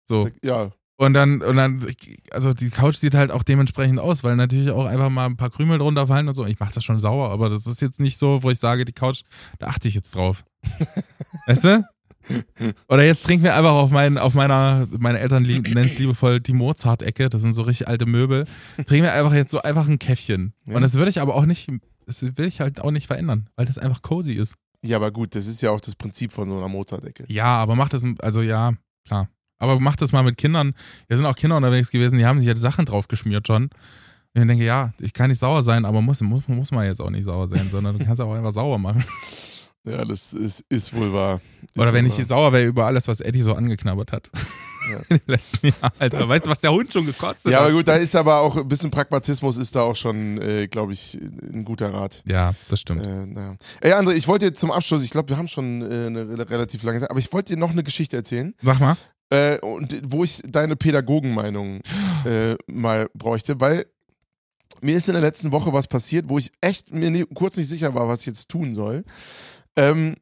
[0.07, 0.29] So.
[0.43, 1.84] Ja, Und dann, und dann,
[2.30, 5.51] also die Couch sieht halt auch dementsprechend aus, weil natürlich auch einfach mal ein paar
[5.51, 6.47] Krümel drunter fallen und so.
[6.47, 8.92] Ich mache das schon sauer, aber das ist jetzt nicht so, wo ich sage, die
[8.92, 9.22] Couch,
[9.59, 10.45] da achte ich jetzt drauf.
[11.47, 11.84] weißt du?
[12.88, 16.55] Oder jetzt trinken wir einfach auf, mein, auf meiner, meine Eltern nennen es liebevoll die
[16.55, 18.47] Mozart-Ecke, das sind so richtig alte Möbel.
[18.86, 20.55] Trinken wir einfach jetzt so einfach ein Käffchen.
[20.66, 20.76] Ja.
[20.76, 21.70] Und das würde ich aber auch nicht,
[22.07, 24.55] das will ich halt auch nicht verändern, weil das einfach cozy ist.
[24.82, 27.24] Ja, aber gut, das ist ja auch das Prinzip von so einer Mozart-Ecke.
[27.28, 28.74] Ja, aber mach das, also ja,
[29.05, 29.28] klar.
[29.65, 30.75] Aber mach das mal mit Kindern.
[31.09, 33.65] Da sind auch Kinder unterwegs gewesen, die haben sich halt Sachen drauf geschmiert schon.
[34.37, 37.01] Und ich denke, ja, ich kann nicht sauer sein, aber muss, muss, muss man jetzt
[37.01, 39.05] auch nicht sauer sein, sondern du kannst auch einfach sauer machen.
[39.87, 41.43] Ja, das ist, ist wohl wahr.
[41.62, 42.25] Ist Oder wenn ich wahr.
[42.25, 44.31] sauer wäre über alles, was Eddie so angeknabbert hat.
[44.91, 44.97] Ja.
[45.11, 46.27] In den letzten Jahren, Alter.
[46.31, 47.65] Weißt du, was der Hund schon gekostet Ja, hat?
[47.67, 50.95] aber gut, da ist aber auch ein bisschen Pragmatismus ist da auch schon, äh, glaube
[50.95, 51.19] ich,
[51.53, 52.23] ein guter Rat.
[52.27, 53.07] Ja, das stimmt.
[53.07, 53.57] Äh, naja.
[53.83, 56.49] Ey, André, ich wollte dir zum Abschluss, ich glaube, wir haben schon äh, eine re-
[56.49, 58.97] relativ lange Zeit, aber ich wollte dir noch eine Geschichte erzählen, Sag mal.
[59.35, 61.80] Äh, und, wo ich deine Pädagogenmeinung
[62.24, 63.87] äh, mal bräuchte, weil
[64.80, 67.68] mir ist in der letzten Woche was passiert, wo ich echt mir nie, kurz nicht
[67.68, 69.05] sicher war, was ich jetzt tun soll.
[69.76, 70.16] Ähm,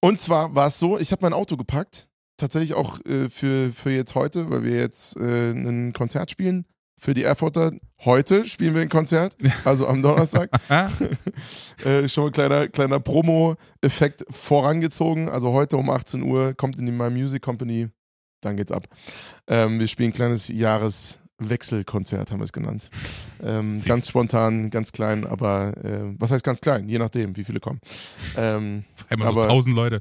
[0.00, 3.90] und zwar war es so, ich habe mein Auto gepackt, tatsächlich auch äh, für, für
[3.90, 6.66] jetzt heute, weil wir jetzt äh, ein Konzert spielen.
[6.98, 7.72] Für die Erfurter
[8.04, 10.50] heute spielen wir ein Konzert, also am Donnerstag.
[11.84, 15.28] Äh, schon ein kleiner, kleiner Promo-Effekt vorangezogen.
[15.28, 17.88] Also heute um 18 Uhr kommt in die My Music Company,
[18.40, 18.86] dann geht's ab.
[19.48, 22.88] Ähm, wir spielen ein kleines Jahreswechselkonzert, haben wir es genannt.
[23.42, 26.88] Ähm, ganz spontan, ganz klein, aber äh, was heißt ganz klein?
[26.88, 27.80] Je nachdem, wie viele kommen.
[28.36, 30.00] Ähm, einmal so Aber- tausend Leute.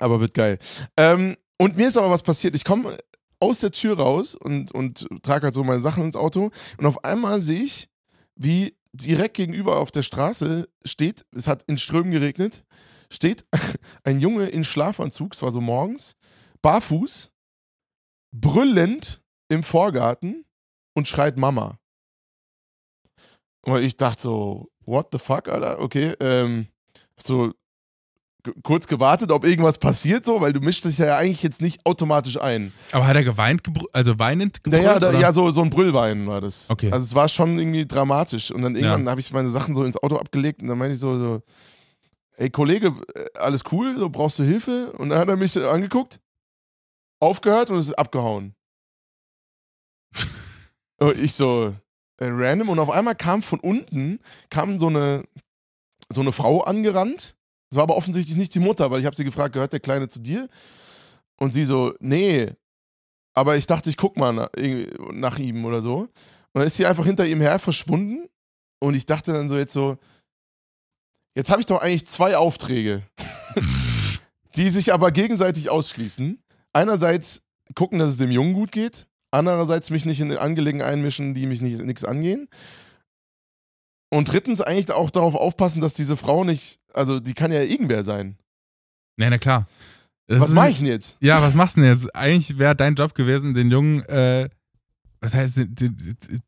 [0.00, 0.58] aber wird geil.
[0.96, 2.56] Ähm, und mir ist aber was passiert.
[2.56, 2.96] Ich komme
[3.40, 7.04] aus der Tür raus und, und trage halt so meine Sachen ins Auto und auf
[7.04, 7.88] einmal sehe ich,
[8.36, 12.64] wie direkt gegenüber auf der Straße steht, es hat in Strömen geregnet,
[13.10, 13.44] steht
[14.04, 16.16] ein Junge in Schlafanzug, es war so morgens,
[16.62, 17.30] barfuß,
[18.32, 20.44] brüllend im Vorgarten
[20.94, 21.78] und schreit Mama.
[23.62, 25.80] Und ich dachte so, what the fuck, Alter?
[25.80, 26.68] Okay, ähm,
[27.18, 27.52] so
[28.62, 32.40] kurz gewartet, ob irgendwas passiert so, weil du mischst dich ja eigentlich jetzt nicht automatisch
[32.40, 32.72] ein.
[32.92, 33.62] Aber hat er geweint,
[33.92, 34.84] also weinend gebrüllt?
[34.84, 36.68] Naja, da, ja, so, so ein Brüllwein war das.
[36.70, 36.90] Okay.
[36.90, 38.50] Also es war schon irgendwie dramatisch.
[38.50, 39.10] Und dann irgendwann Ja.
[39.10, 41.42] habe ich meine Sachen so ins Auto abgelegt und dann meinte ich so, so
[42.36, 44.92] ey Kollege, äh, alles cool, so brauchst du Hilfe?
[44.92, 46.20] Und dann hat er mich angeguckt,
[47.20, 48.54] aufgehört und ist abgehauen.
[51.00, 51.74] und ich so,
[52.18, 54.20] äh, random und auf einmal kam von unten,
[54.50, 55.24] kam so eine,
[56.12, 57.34] so eine Frau angerannt.
[57.70, 60.08] Das war aber offensichtlich nicht die Mutter, weil ich habe sie gefragt, gehört der Kleine
[60.08, 60.48] zu dir?
[61.38, 62.48] Und sie so, nee,
[63.32, 64.50] aber ich dachte, ich guck mal nach,
[65.12, 66.00] nach ihm oder so.
[66.00, 66.10] Und
[66.52, 68.28] dann ist sie einfach hinter ihm her verschwunden.
[68.80, 69.98] Und ich dachte dann so jetzt so,
[71.34, 73.02] jetzt habe ich doch eigentlich zwei Aufträge,
[74.56, 76.42] die sich aber gegenseitig ausschließen.
[76.72, 77.42] Einerseits
[77.74, 79.06] gucken, dass es dem Jungen gut geht.
[79.30, 82.48] Andererseits mich nicht in Angelegenheiten einmischen, die mich nicht nichts angehen.
[84.10, 88.04] Und drittens eigentlich auch darauf aufpassen, dass diese Frau nicht, also die kann ja irgendwer
[88.04, 88.36] sein.
[89.16, 89.66] Nee, na klar.
[90.26, 91.16] Das Was mache ich denn jetzt?
[91.20, 92.14] Ja, was machst du denn jetzt?
[92.14, 94.48] Eigentlich wäre dein Job gewesen, den Jungen, äh,
[95.20, 95.90] was heißt, die,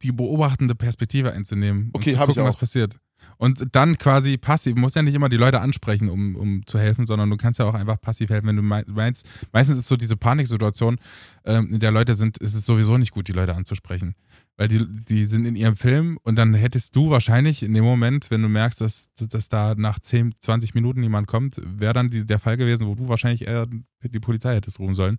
[0.02, 1.86] die, beobachtende Perspektive einzunehmen.
[1.86, 2.60] und Okay, zu hab ich gucken, was auch.
[2.60, 2.96] passiert.
[3.38, 6.78] Und dann quasi passiv, du musst ja nicht immer die Leute ansprechen, um, um zu
[6.78, 9.88] helfen, sondern du kannst ja auch einfach passiv helfen, wenn du mei- meinst, meistens ist
[9.88, 10.98] so diese Paniksituation,
[11.44, 14.14] ähm, in der Leute sind, ist es sowieso nicht gut, die Leute anzusprechen.
[14.56, 18.30] Weil die, die sind in ihrem Film und dann hättest du wahrscheinlich in dem Moment,
[18.30, 22.26] wenn du merkst, dass, dass da nach 10, 20 Minuten jemand kommt, wäre dann die,
[22.26, 23.66] der Fall gewesen, wo du wahrscheinlich eher
[24.02, 25.16] die Polizei hättest rufen sollen,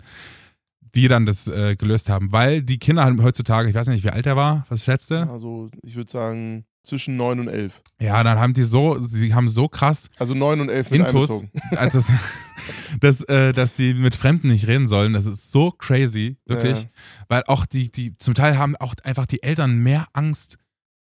[0.93, 2.31] die dann das äh, gelöst haben.
[2.31, 5.27] Weil die Kinder haben heutzutage, ich weiß nicht, wie alt er war, was schätzt du?
[5.27, 7.81] Also ich würde sagen zwischen 9 und 11.
[7.99, 11.29] Ja, dann haben die so, sie haben so krass Also 9 und 11 mit Intus,
[11.29, 11.51] einbezogen.
[11.77, 12.05] als das,
[12.99, 15.13] dass, äh, dass die mit Fremden nicht reden sollen.
[15.13, 16.83] Das ist so crazy, wirklich.
[16.83, 16.89] Ja.
[17.29, 20.57] Weil auch die, die, zum Teil haben auch einfach die Eltern mehr Angst,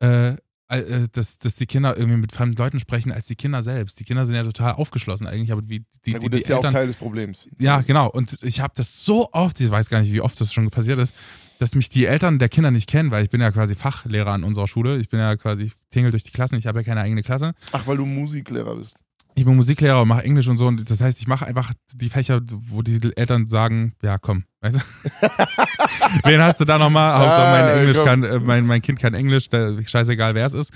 [0.03, 0.35] äh,
[0.71, 4.01] äh, dass, dass die Kinder irgendwie mit fremden Leuten sprechen, als die Kinder selbst.
[4.01, 6.41] Die Kinder sind ja total aufgeschlossen eigentlich, aber wie die, Na die, gut, die das
[6.41, 6.75] ist ja auch Eltern.
[6.75, 7.49] Teil des Problems.
[7.59, 8.11] Ja, genau.
[8.11, 10.99] Und ich habe das so oft, ich weiß gar nicht, wie oft das schon passiert
[10.99, 11.15] ist,
[11.59, 14.45] dass mich die Eltern der Kinder nicht kennen, weil ich bin ja quasi Fachlehrer an
[14.45, 14.99] unserer Schule.
[14.99, 17.53] Ich bin ja quasi, ich tingel durch die Klassen, ich habe ja keine eigene Klasse.
[17.73, 18.95] Ach, weil du Musiklehrer bist.
[19.35, 20.67] Ich bin Musiklehrer und mache Englisch und so.
[20.67, 24.79] Und das heißt, ich mache einfach die Fächer, wo die Eltern sagen, ja, komm, weißt
[24.79, 24.81] du?
[26.25, 27.19] Wen hast du da nochmal?
[27.21, 30.55] Hauptsache mein, Ah, Englisch kann, äh, mein, mein Kind kann Englisch, da, scheißegal wer es
[30.55, 30.73] ist.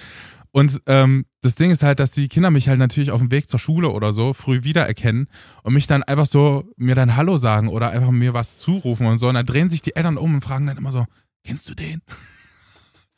[0.53, 3.49] Und ähm, das Ding ist halt, dass die Kinder mich halt natürlich auf dem Weg
[3.49, 5.29] zur Schule oder so früh wiedererkennen
[5.63, 9.19] und mich dann einfach so, mir dann Hallo sagen oder einfach mir was zurufen und
[9.19, 9.29] so.
[9.29, 11.07] Und dann drehen sich die Eltern um und fragen dann immer so,
[11.43, 12.03] kennst du den?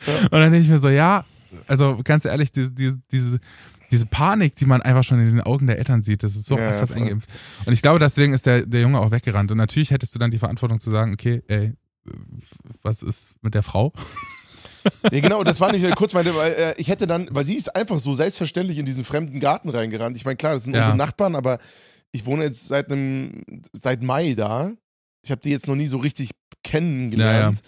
[0.07, 1.24] Und dann denke ich mir so, ja,
[1.66, 3.39] also ganz ehrlich, diese, diese, diese,
[3.91, 6.57] diese Panik, die man einfach schon in den Augen der Eltern sieht, das ist so
[6.59, 6.99] Ja, ja, krass voll.
[7.03, 7.30] eingeimpft.
[7.64, 9.51] Und ich glaube, deswegen ist der, der Junge auch weggerannt.
[9.51, 11.72] Und natürlich hättest du dann die Verantwortung zu sagen, okay, ey,
[12.82, 13.93] was ist mit der Frau?
[15.11, 17.74] Ja, genau, das war nicht kurz meine, weil äh, ich hätte dann, weil sie ist
[17.74, 20.16] einfach so selbstverständlich in diesen fremden Garten reingerannt.
[20.16, 20.80] Ich meine, klar, das sind Ja.
[20.80, 21.59] unsere Nachbarn, aber
[22.12, 24.72] ich wohne jetzt seit einem, seit Mai da.
[25.24, 26.30] Ich habe die jetzt noch nie so richtig
[26.62, 27.61] kennengelernt.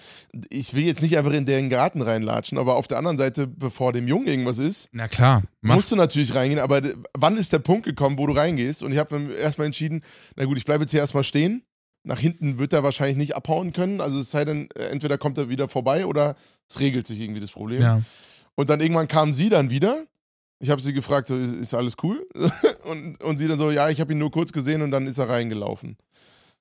[0.51, 3.93] Ich will jetzt nicht einfach in deren Garten reinlatschen, aber auf der anderen Seite, bevor
[3.93, 5.77] dem Jungen irgendwas ist, Na klar, mach.
[5.77, 6.61] musst du natürlich reingehen.
[6.61, 6.81] Aber
[7.17, 8.83] wann ist der Punkt gekommen, wo du reingehst?
[8.83, 10.03] Und ich habe erstmal entschieden,
[10.37, 11.63] na gut, ich bleibe jetzt hier erstmal stehen.
[12.05, 14.01] Nach hinten wird er wahrscheinlich nicht abhauen können.
[14.01, 16.37] Also es sei denn, äh, entweder kommt er wieder vorbei oder
[16.69, 17.81] es regelt sich irgendwie das Problem.
[17.83, 18.03] Ja.
[18.55, 20.05] Und dann irgendwann kam sie dann wieder.
[20.59, 22.27] Ich habe sie gefragt, so, ist, ist alles cool?
[22.85, 25.19] und, und sie dann so, ja, ich habe ihn nur kurz gesehen und dann ist
[25.19, 25.91] er reingelaufen.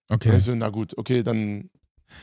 [0.10, 0.38] Und Okay.
[0.38, 1.70] ich so, na gut, okay, dann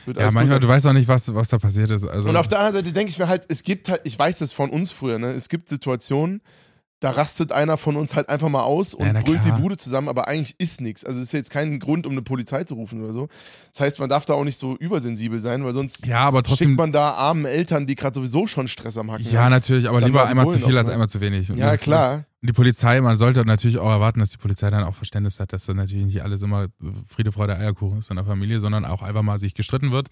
[0.05, 0.63] wird Ja, alles manchmal, gut.
[0.63, 2.05] du weißt auch nicht, was, was da passiert ist.
[2.05, 4.41] Also, Und auf der anderen Seite denke ich mir halt, es gibt halt, ich weiß
[4.41, 5.31] es von uns früher, ne?
[5.31, 6.41] Es gibt Situationen,
[7.03, 10.07] da rastet einer von uns halt einfach mal aus und Ja, brüllt die Bude zusammen,
[10.07, 11.03] aber eigentlich ist nichts.
[11.03, 13.27] Also es ist jetzt kein Grund, um eine Polizei zu rufen oder so.
[13.73, 16.69] Das heißt, man darf da auch nicht so übersensibel sein, weil sonst ja, aber trotzdem.
[16.69, 19.51] schickt man da armen Eltern, die gerade sowieso schon Stress am Hacken Ja, haben.
[19.51, 20.93] natürlich, aber lieber einmal zu viel als mal.
[20.93, 21.51] einmal zu wenig.
[21.51, 22.23] Und Ja, klar.
[22.45, 25.65] Die Polizei, man sollte natürlich auch erwarten, dass die Polizei dann auch Verständnis hat, dass
[25.65, 26.67] dann natürlich nicht alles immer
[27.07, 30.09] Friede, Freude, Eierkuchen ist in der Familie, sondern auch einfach mal sich gestritten wird.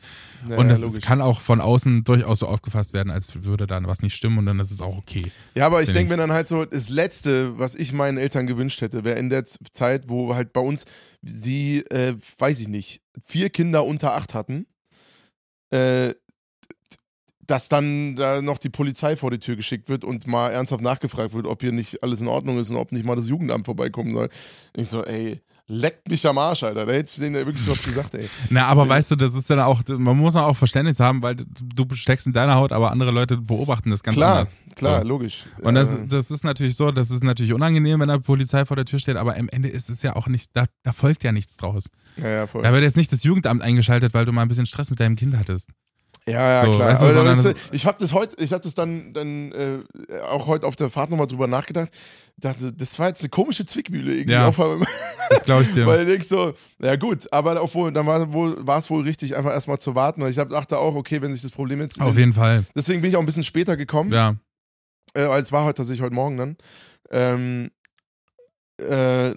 [0.49, 3.85] Ja, und das ist, kann auch von außen durchaus so aufgefasst werden, als würde dann
[3.85, 5.29] was nicht stimmen und dann ist es auch okay.
[5.55, 8.79] Ja, aber ich denke mir dann halt so, das Letzte, was ich meinen Eltern gewünscht
[8.79, 10.85] hätte, wäre in der Zeit, wo halt bei uns
[11.21, 14.67] sie, äh, weiß ich nicht, vier Kinder unter acht hatten,
[15.71, 16.13] äh,
[17.47, 21.33] dass dann da noch die Polizei vor die Tür geschickt wird und mal ernsthaft nachgefragt
[21.33, 24.13] wird, ob hier nicht alles in Ordnung ist und ob nicht mal das Jugendamt vorbeikommen
[24.13, 24.29] soll.
[24.75, 26.85] Ich so, ey, leckt mich am Arsch, Alter.
[26.85, 28.29] Da hätte ich denen ja wirklich was gesagt, ey.
[28.49, 31.85] Na, aber weißt du, das ist dann auch, man muss auch Verständnis haben, weil du
[31.93, 34.57] steckst in deiner Haut, aber andere Leute beobachten das ganz Klar, anders.
[34.75, 35.07] klar, So.
[35.07, 35.45] logisch.
[35.61, 38.75] Und das, Äh, das ist natürlich so, das ist natürlich unangenehm, wenn da Polizei vor
[38.75, 41.31] der Tür steht, aber am Ende ist es ja auch nicht, da, da folgt ja
[41.31, 41.85] nichts draus.
[42.17, 42.63] ja, ja, voll.
[42.63, 45.15] Da wird jetzt nicht das Jugendamt eingeschaltet, weil du mal ein bisschen Stress mit deinem
[45.15, 45.69] Kind hattest.
[46.27, 46.89] Ja, ja, So, klar.
[46.89, 50.45] weißt du, Aber sondern ich habe das heute, ich habe das dann, dann äh, auch
[50.45, 51.89] heute auf der Fahrt nochmal drüber nachgedacht.
[52.37, 54.33] Dachte, das war jetzt eine komische Zwickmühle irgendwie.
[54.33, 54.47] Ja.
[54.47, 54.87] Auf, einmal.
[55.29, 55.85] Das glaube ich dir.
[55.87, 59.79] Weil ich so, ja gut, aber obwohl, dann war wohl, es wohl richtig, einfach erstmal
[59.79, 60.21] zu warten.
[60.21, 61.99] Weil ich dachte auch, okay, wenn sich das Problem jetzt.
[61.99, 62.65] Auf jeden Fall.
[62.75, 64.11] Deswegen bin ich auch ein bisschen später gekommen.
[64.11, 64.35] Ja.
[65.13, 66.57] Äh, weil es war heute tatsächlich heute Morgen dann.
[67.09, 67.69] Ähm,
[68.77, 69.33] äh,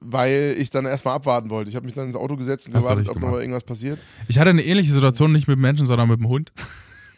[0.00, 1.70] weil ich dann erstmal abwarten wollte.
[1.70, 4.04] Ich habe mich dann ins Auto gesetzt und Hast gewartet, ob noch mal irgendwas passiert.
[4.28, 6.52] Ich hatte eine ähnliche Situation, nicht mit Menschen, sondern mit dem Hund.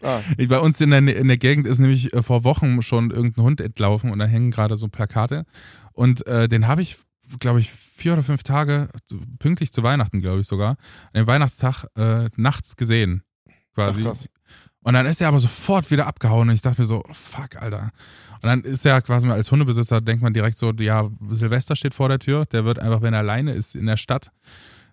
[0.02, 3.44] Ah, Bei uns in der, in der Gegend ist nämlich äh, vor Wochen schon irgendein
[3.44, 5.44] Hund entlaufen und da hängen gerade so Plakate.
[5.92, 6.98] Und äh, den habe ich,
[7.40, 8.88] glaube ich, vier oder fünf Tage,
[9.38, 10.70] pünktlich zu Weihnachten, glaube ich sogar,
[11.12, 13.22] an dem Weihnachtstag äh, nachts gesehen.
[13.46, 14.02] ach, Quasi.
[14.02, 14.28] krass.
[14.82, 17.92] Und dann ist er aber sofort wieder abgehauen und ich dachte mir so, fuck, Alter.
[18.42, 22.08] Und dann ist er quasi als Hundebesitzer, denkt man direkt so, ja, Silvester steht vor
[22.08, 24.32] der Tür, der wird einfach, wenn er alleine ist in der Stadt,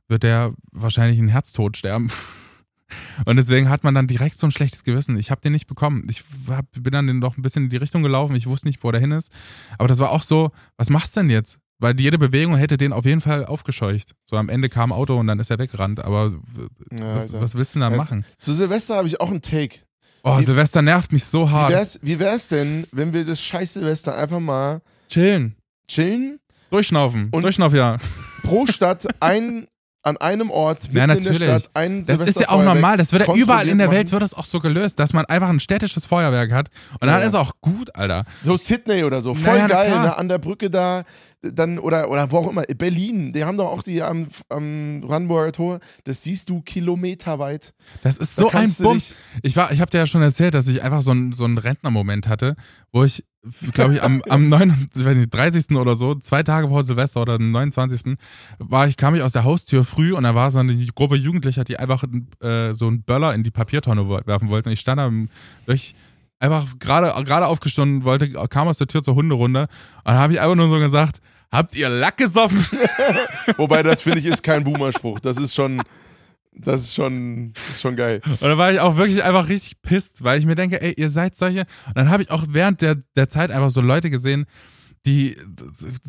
[0.08, 2.12] wird der wahrscheinlich einen Herztod sterben.
[3.26, 5.18] Und deswegen hat man dann direkt so ein schlechtes Gewissen.
[5.18, 6.08] Ich habe den nicht bekommen.
[6.10, 8.36] Ich hab, bin dann noch ein bisschen in die Richtung gelaufen.
[8.36, 9.32] Ich wusste nicht, wo der hin ist.
[9.78, 11.60] Aber das war auch so, was machst du denn jetzt?
[11.82, 14.14] Weil jede Bewegung hätte den auf jeden Fall aufgescheucht.
[14.26, 16.04] So am Ende kam ein Auto und dann ist er weggerannt.
[16.04, 16.32] Aber
[16.92, 18.26] Ja, was, willst du denn da Jetzt- machen?
[18.38, 19.80] Zu Silvester habe ich auch einen Take.
[20.24, 21.72] Oh, Wie- Silvester nervt mich so Wie hart.
[21.72, 25.56] wär's, wie wär's denn, wenn wir das scheiß Silvester einfach mal Chillen.
[25.88, 26.40] chillen?
[26.70, 27.30] Durchschnaufen.
[27.32, 27.98] Und- Durchschnaufjahr.
[28.44, 29.68] Pro Stadt ein,
[30.02, 31.38] an einem Ort, mitten Ja, in der natürlich.
[31.38, 32.98] Stadt, ein Das ist ja auch normal.
[32.98, 35.26] Das wird ja überall in der kontrolliert Welt wird das auch so gelöst, dass man
[35.26, 36.70] einfach ein städtisches Feuerwerk hat.
[37.00, 37.26] Und dann Ja.
[37.28, 38.24] ist auch gut, Alter.
[38.44, 40.04] So Sydney oder so, voll Naja, na geil, klar.
[40.06, 41.04] ne, an der Brücke da,
[41.42, 45.52] dann, oder, oder wo auch immer, Berlin, die haben doch auch die am, am Brandenburger
[45.52, 47.74] Tor, das siehst du kilometerweit.
[48.04, 49.16] Das ist Da so ein Bums.
[49.42, 51.58] Ich war, ich habe dir ja schon erzählt, dass ich einfach so einen so einen
[51.58, 52.56] Rentnermoment hatte,
[52.92, 53.24] wo ich,
[53.74, 55.72] glaube ich, am, am 9, ich weiß nicht, 30.
[55.78, 58.18] oder so, zwei Tage vor Silvester oder am 29.
[58.58, 61.64] war ich, kam ich aus der Haustür früh und da war so eine Gruppe Jugendlicher,
[61.64, 62.04] die einfach
[62.42, 64.68] äh, so einen Böller in die Papiertonne werfen wollten.
[64.68, 65.10] Und ich stand da
[65.66, 65.96] durch,
[66.40, 70.42] einfach gerade gerade aufgestanden, wollte, kam aus der Tür zur Hunderunde und dann habe ich
[70.42, 71.22] einfach nur so gesagt,
[71.52, 72.64] habt ihr Lack gesoffen?
[73.58, 75.20] Wobei, das finde ich ist kein Boomer-Spruch.
[75.20, 75.82] Das ist schon,
[76.54, 78.22] das ist schon, das ist schon geil.
[78.26, 81.10] Und da war ich auch wirklich einfach richtig pisst, weil ich mir denke, ey, ihr
[81.10, 81.62] seid solche.
[81.88, 84.46] Und dann habe ich auch während der, der Zeit einfach so Leute gesehen,
[85.06, 85.38] die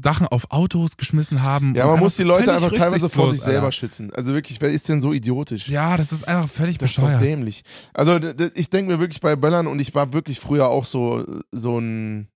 [0.03, 1.75] Sachen auf Autos geschmissen haben.
[1.77, 3.73] Ja, man muss die Leute einfach teilweise vor sich selber Alter.
[3.73, 4.13] schützen.
[4.13, 5.69] Also wirklich, wer ist denn so idiotisch?
[5.69, 7.23] Ja, das ist einfach völlig Das ist doch bescheuert.
[7.23, 7.63] dämlich.
[7.95, 8.19] Also
[8.55, 12.29] ich denke mir wirklich bei Böllern und ich war wirklich früher auch so, so ein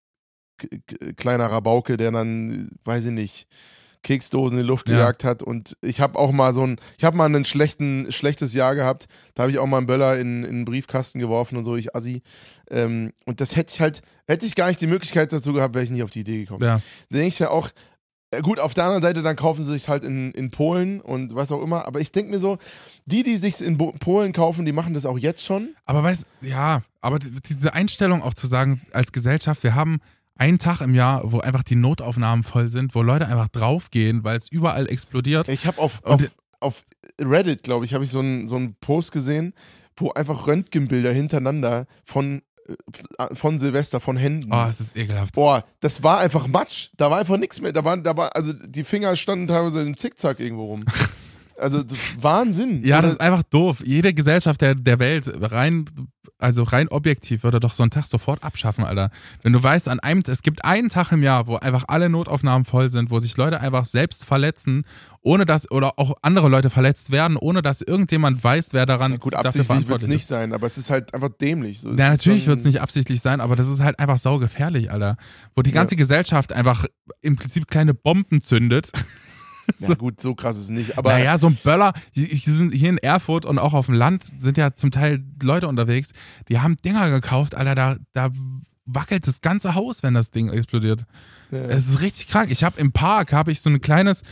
[1.16, 3.46] kleiner Rabauke, der dann, weiß ich nicht,
[4.02, 4.96] Keksdosen in die Luft Ja.
[4.96, 8.74] gejagt hat und ich habe auch mal so ein, ich habe mal ein schlechtes Jahr
[8.74, 11.74] gehabt, da habe ich auch mal einen Böller in, in einen Briefkasten geworfen und so,
[11.76, 12.20] ich Assi.
[12.70, 15.84] Ähm, und das hätte ich halt, hätte ich gar nicht die Möglichkeit dazu gehabt, wäre
[15.84, 16.62] ich nicht auf die Idee gekommen.
[16.62, 16.76] Ja.
[17.08, 17.70] Da denke ich ja auch,
[18.30, 21.34] Äh, Gut, auf der anderen Seite, dann kaufen sie sich halt in, in Polen und
[21.34, 21.86] was auch immer.
[21.86, 22.58] Aber ich denke mir so,
[23.06, 25.74] die, die sich in Bo Polen kaufen, die machen das auch jetzt schon.
[25.86, 30.00] Aber weißt, ja, aber die- diese Einstellung auch zu sagen, als Gesellschaft, wir haben
[30.36, 34.36] einen Tag im Jahr, wo einfach die Notaufnahmen voll sind, wo Leute einfach draufgehen, weil
[34.36, 35.48] es überall explodiert.
[35.48, 36.22] Ich habe auf, auf,
[36.60, 36.82] auf
[37.20, 39.54] Reddit, glaube ich, habe ich so einen so einen Post gesehen,
[39.96, 42.42] wo einfach Röntgenbilder hintereinander von,
[43.18, 44.52] äh, von Silvester, von Händen.
[44.52, 45.34] Oh, es ist ekelhaft.
[45.34, 46.90] Boah, das war einfach Matsch.
[46.96, 47.72] Da war einfach nichts mehr.
[47.72, 50.84] Da war, da war, also die Finger standen teilweise im Zickzack irgendwo rum.
[51.56, 51.84] Also
[52.18, 52.84] Wahnsinn.
[52.84, 53.80] Ja, das ist einfach doof.
[53.84, 55.84] Jede Gesellschaft der, der Welt, rein,
[56.38, 59.10] also rein objektiv, würde doch so einen Tag sofort abschaffen, Alter.
[59.42, 62.64] Wenn du weißt, an einem, es gibt einen Tag im Jahr, wo einfach alle Notaufnahmen
[62.64, 64.84] voll sind, wo sich Leute einfach selbst verletzen,
[65.22, 69.16] ohne dass, oder auch andere Leute verletzt werden, ohne dass irgendjemand weiß, wer daran Na
[69.16, 70.28] gut, absichtlich wird es nicht ist.
[70.28, 71.80] sein, aber es ist halt einfach dämlich.
[71.80, 75.16] So, Ja, natürlich wird es nicht absichtlich sein, aber das ist halt einfach saugefährlich, Alter.
[75.54, 75.74] Wo die Ja.
[75.74, 76.84] ganze Gesellschaft einfach
[77.22, 78.90] im Prinzip kleine Bomben zündet.
[79.78, 80.98] Ja, gut, so krass ist es nicht.
[80.98, 83.94] Aber naja, so ein Böller, hier hier sind hier in Erfurt und auch auf dem
[83.94, 86.12] Land sind ja zum Teil Leute unterwegs,
[86.48, 88.30] die haben Dinger gekauft, Alter, da, da
[88.86, 91.04] wackelt das ganze Haus, wenn das Ding explodiert.
[91.50, 91.58] Ja.
[91.58, 92.50] Es ist richtig krank.
[92.50, 94.22] Ich habe im Park habe ich so ein kleines,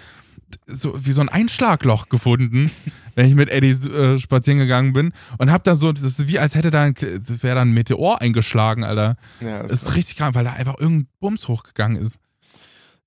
[0.66, 2.70] so wie so ein Einschlagloch gefunden,
[3.14, 6.38] wenn ich mit Eddie äh, spazieren gegangen bin und habe da so, das ist wie
[6.38, 9.16] als hätte da ein, das wäre da ein Meteor eingeschlagen, Alter.
[9.40, 12.18] ja, Das ist richtig krank, weil da einfach irgendein Bums hochgegangen ist.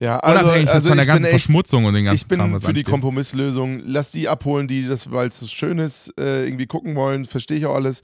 [0.02, 2.28] Ja, also, Unabhängig also von der ich bin ganzen echt, Verschmutzung und den ganzen Ich
[2.28, 2.86] bin Kram, für die ansteht.
[2.86, 3.82] Kompromisslösung.
[3.86, 7.24] Lass die abholen, die das, weil es so schön ist, äh, irgendwie gucken wollen.
[7.26, 8.02] Verstehe ich auch alles.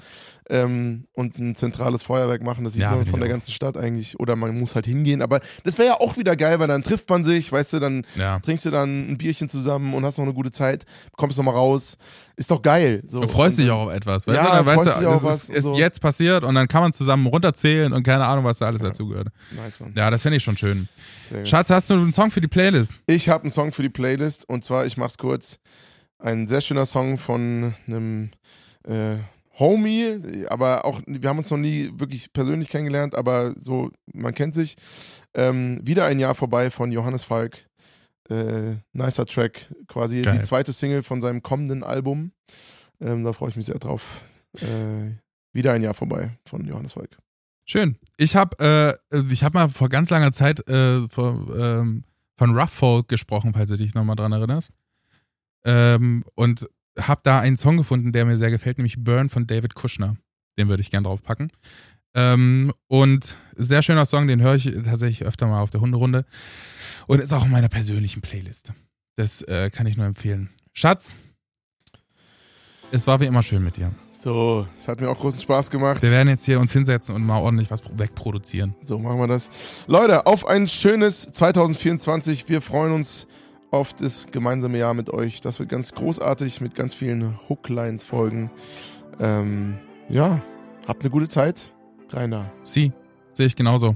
[0.54, 2.66] Ähm, und ein zentrales Feuerwerk machen.
[2.66, 3.32] Das sieht Ja, man von der auch.
[3.32, 4.20] ganzen Stadt eigentlich.
[4.20, 5.22] Oder man muss halt hingehen.
[5.22, 8.06] Aber das wäre ja auch wieder geil, weil dann trifft man sich, weißt du, dann
[8.18, 8.40] Ja.
[8.40, 10.84] trinkst du dann ein Bierchen zusammen und hast noch eine gute Zeit,
[11.16, 11.98] kommst noch mal raus.
[12.36, 13.02] Ist doch geil.
[13.06, 13.22] So.
[13.22, 14.28] Du freust Und dich auch auf etwas.
[14.28, 15.78] Weißt Ja, du, dann weißt freust du, dich das was ist, ist so.
[15.78, 19.30] jetzt passiert und dann kann man zusammen runterzählen und keine Ahnung, was da alles dazugehört.
[19.52, 19.94] Nice, Mann.
[19.96, 20.90] Ja, das finde ich schon schön.
[21.46, 22.94] Schatz, hast du einen Song für die Playlist?
[23.06, 25.60] Ich habe einen Song für die Playlist und zwar, ich mach's kurz,
[26.20, 28.32] ein sehr schöner Song von einem
[28.86, 29.16] äh,
[29.60, 34.54] Homie, aber auch, wir haben uns noch nie wirklich persönlich kennengelernt, aber so, man kennt
[34.54, 34.76] sich.
[35.34, 37.68] Ähm, wieder ein Jahr vorbei von Johannes Falk.
[38.30, 40.38] Äh, nicer Track, quasi Geil.
[40.38, 42.32] die zweite Single von seinem kommenden Album.
[43.02, 44.22] Ähm, da freue ich mich sehr drauf.
[44.58, 45.18] Äh,
[45.54, 47.18] wieder ein Jahr vorbei von Johannes Falk.
[47.66, 47.98] Schön.
[48.18, 52.04] Ich habe äh, ich hab mal vor ganz langer Zeit äh, vor, ähm,
[52.38, 54.72] von Rough Folk gesprochen, falls du dich nochmal dran erinnerst.
[55.64, 56.68] Ähm, und
[57.00, 60.18] habe da einen Song gefunden, der mir sehr gefällt, nämlich Burn von David Kushner.
[60.58, 61.52] Den würde ich gern draufpacken.
[62.14, 66.26] Ähm, und sehr schöner Song, den höre ich tatsächlich öfter mal auf der Hunderunde.
[67.08, 68.74] Und ist auch in meiner persönlichen Playlist.
[69.16, 70.50] Das äh, kann ich nur empfehlen.
[70.74, 71.16] Schatz,
[72.94, 73.94] es war wie immer schön mit dir.
[74.12, 76.02] So, es hat mir auch großen Spaß gemacht.
[76.02, 78.76] Wir werden jetzt hier uns hinsetzen und mal ordentlich was wegproduzieren.
[78.84, 79.50] So machen wir das.
[79.88, 82.50] Leute, auf ein schönes 2024.
[82.50, 83.28] Wir freuen uns
[83.72, 85.42] auf das gemeinsame Jahr mit euch.
[85.42, 88.52] Das wird ganz großartig mit ganz vielen Hooklines folgen.
[89.20, 89.78] Ähm,
[90.10, 90.42] ja,
[90.88, 91.72] habt eine gute Zeit.
[92.12, 92.52] Rainer.
[92.64, 92.92] Sie,
[93.32, 93.96] sehe ich genauso.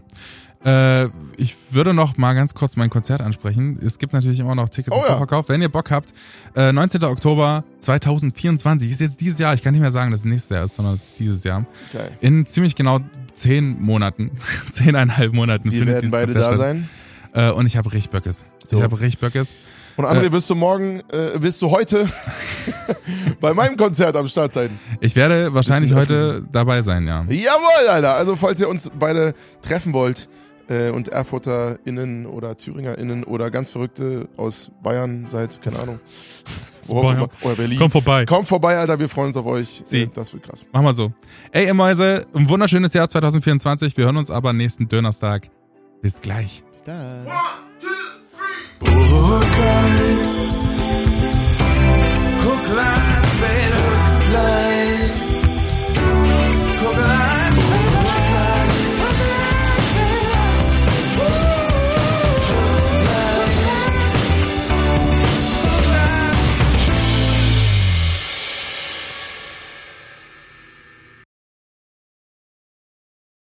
[0.66, 3.78] Äh, ich würde noch mal ganz kurz mein Konzert ansprechen.
[3.86, 5.10] Es gibt natürlich immer noch Tickets Oh im ja.
[5.12, 5.50] Vorverkauf.
[5.50, 6.14] Wenn ihr Bock habt,
[6.56, 7.04] äh, 19.
[7.04, 9.54] Oktober 2024 ist jetzt dieses Jahr.
[9.54, 11.66] Ich kann nicht mehr sagen, dass es nächstes Jahr ist, sondern es ist dieses Jahr.
[11.94, 12.18] Geil.
[12.22, 13.02] In ziemlich genau
[13.34, 14.32] zehn Monaten,
[14.72, 16.78] zehneinhalb Monaten Wir werden beide Konzert da statt.
[17.36, 18.46] Äh, und ich habe richtig Böckes.
[18.66, 18.78] So.
[18.78, 19.54] Ich habe richtig Böckes.
[19.98, 20.32] Und André, Äh.
[20.32, 22.08] wirst du morgen, äh, wirst du heute
[23.42, 24.70] bei meinem Konzert am Start sein?
[25.00, 27.24] Ich werde wahrscheinlich heute dabei sein, ja.
[27.30, 28.16] Jawohl, Alter.
[28.16, 30.28] Also, falls ihr uns beide treffen wollt
[30.68, 36.00] äh, und ErfurterInnen oder ThüringerInnen oder ganz Verrückte aus Bayern seid, keine Ahnung.
[36.90, 37.28] Bayern.
[37.42, 37.80] Oder Berlin.
[37.80, 38.26] Komm vorbei.
[38.26, 39.00] Kommt vorbei, Alter.
[39.00, 39.82] Wir freuen uns auf euch.
[39.86, 40.04] Sie.
[40.04, 40.66] Äh, Das wird krass.
[40.72, 41.12] Machen wir so.
[41.52, 43.96] Ey, ihr Mäuse, ein wunderschönes Jahr 2024.
[43.98, 45.48] Wir hören uns aber nächsten Donnerstag.
[46.02, 46.64] Bis gleich.
[46.72, 47.26] Bis dann.
[48.82, 50.58] Hook lines,
[52.44, 53.15] hook lines.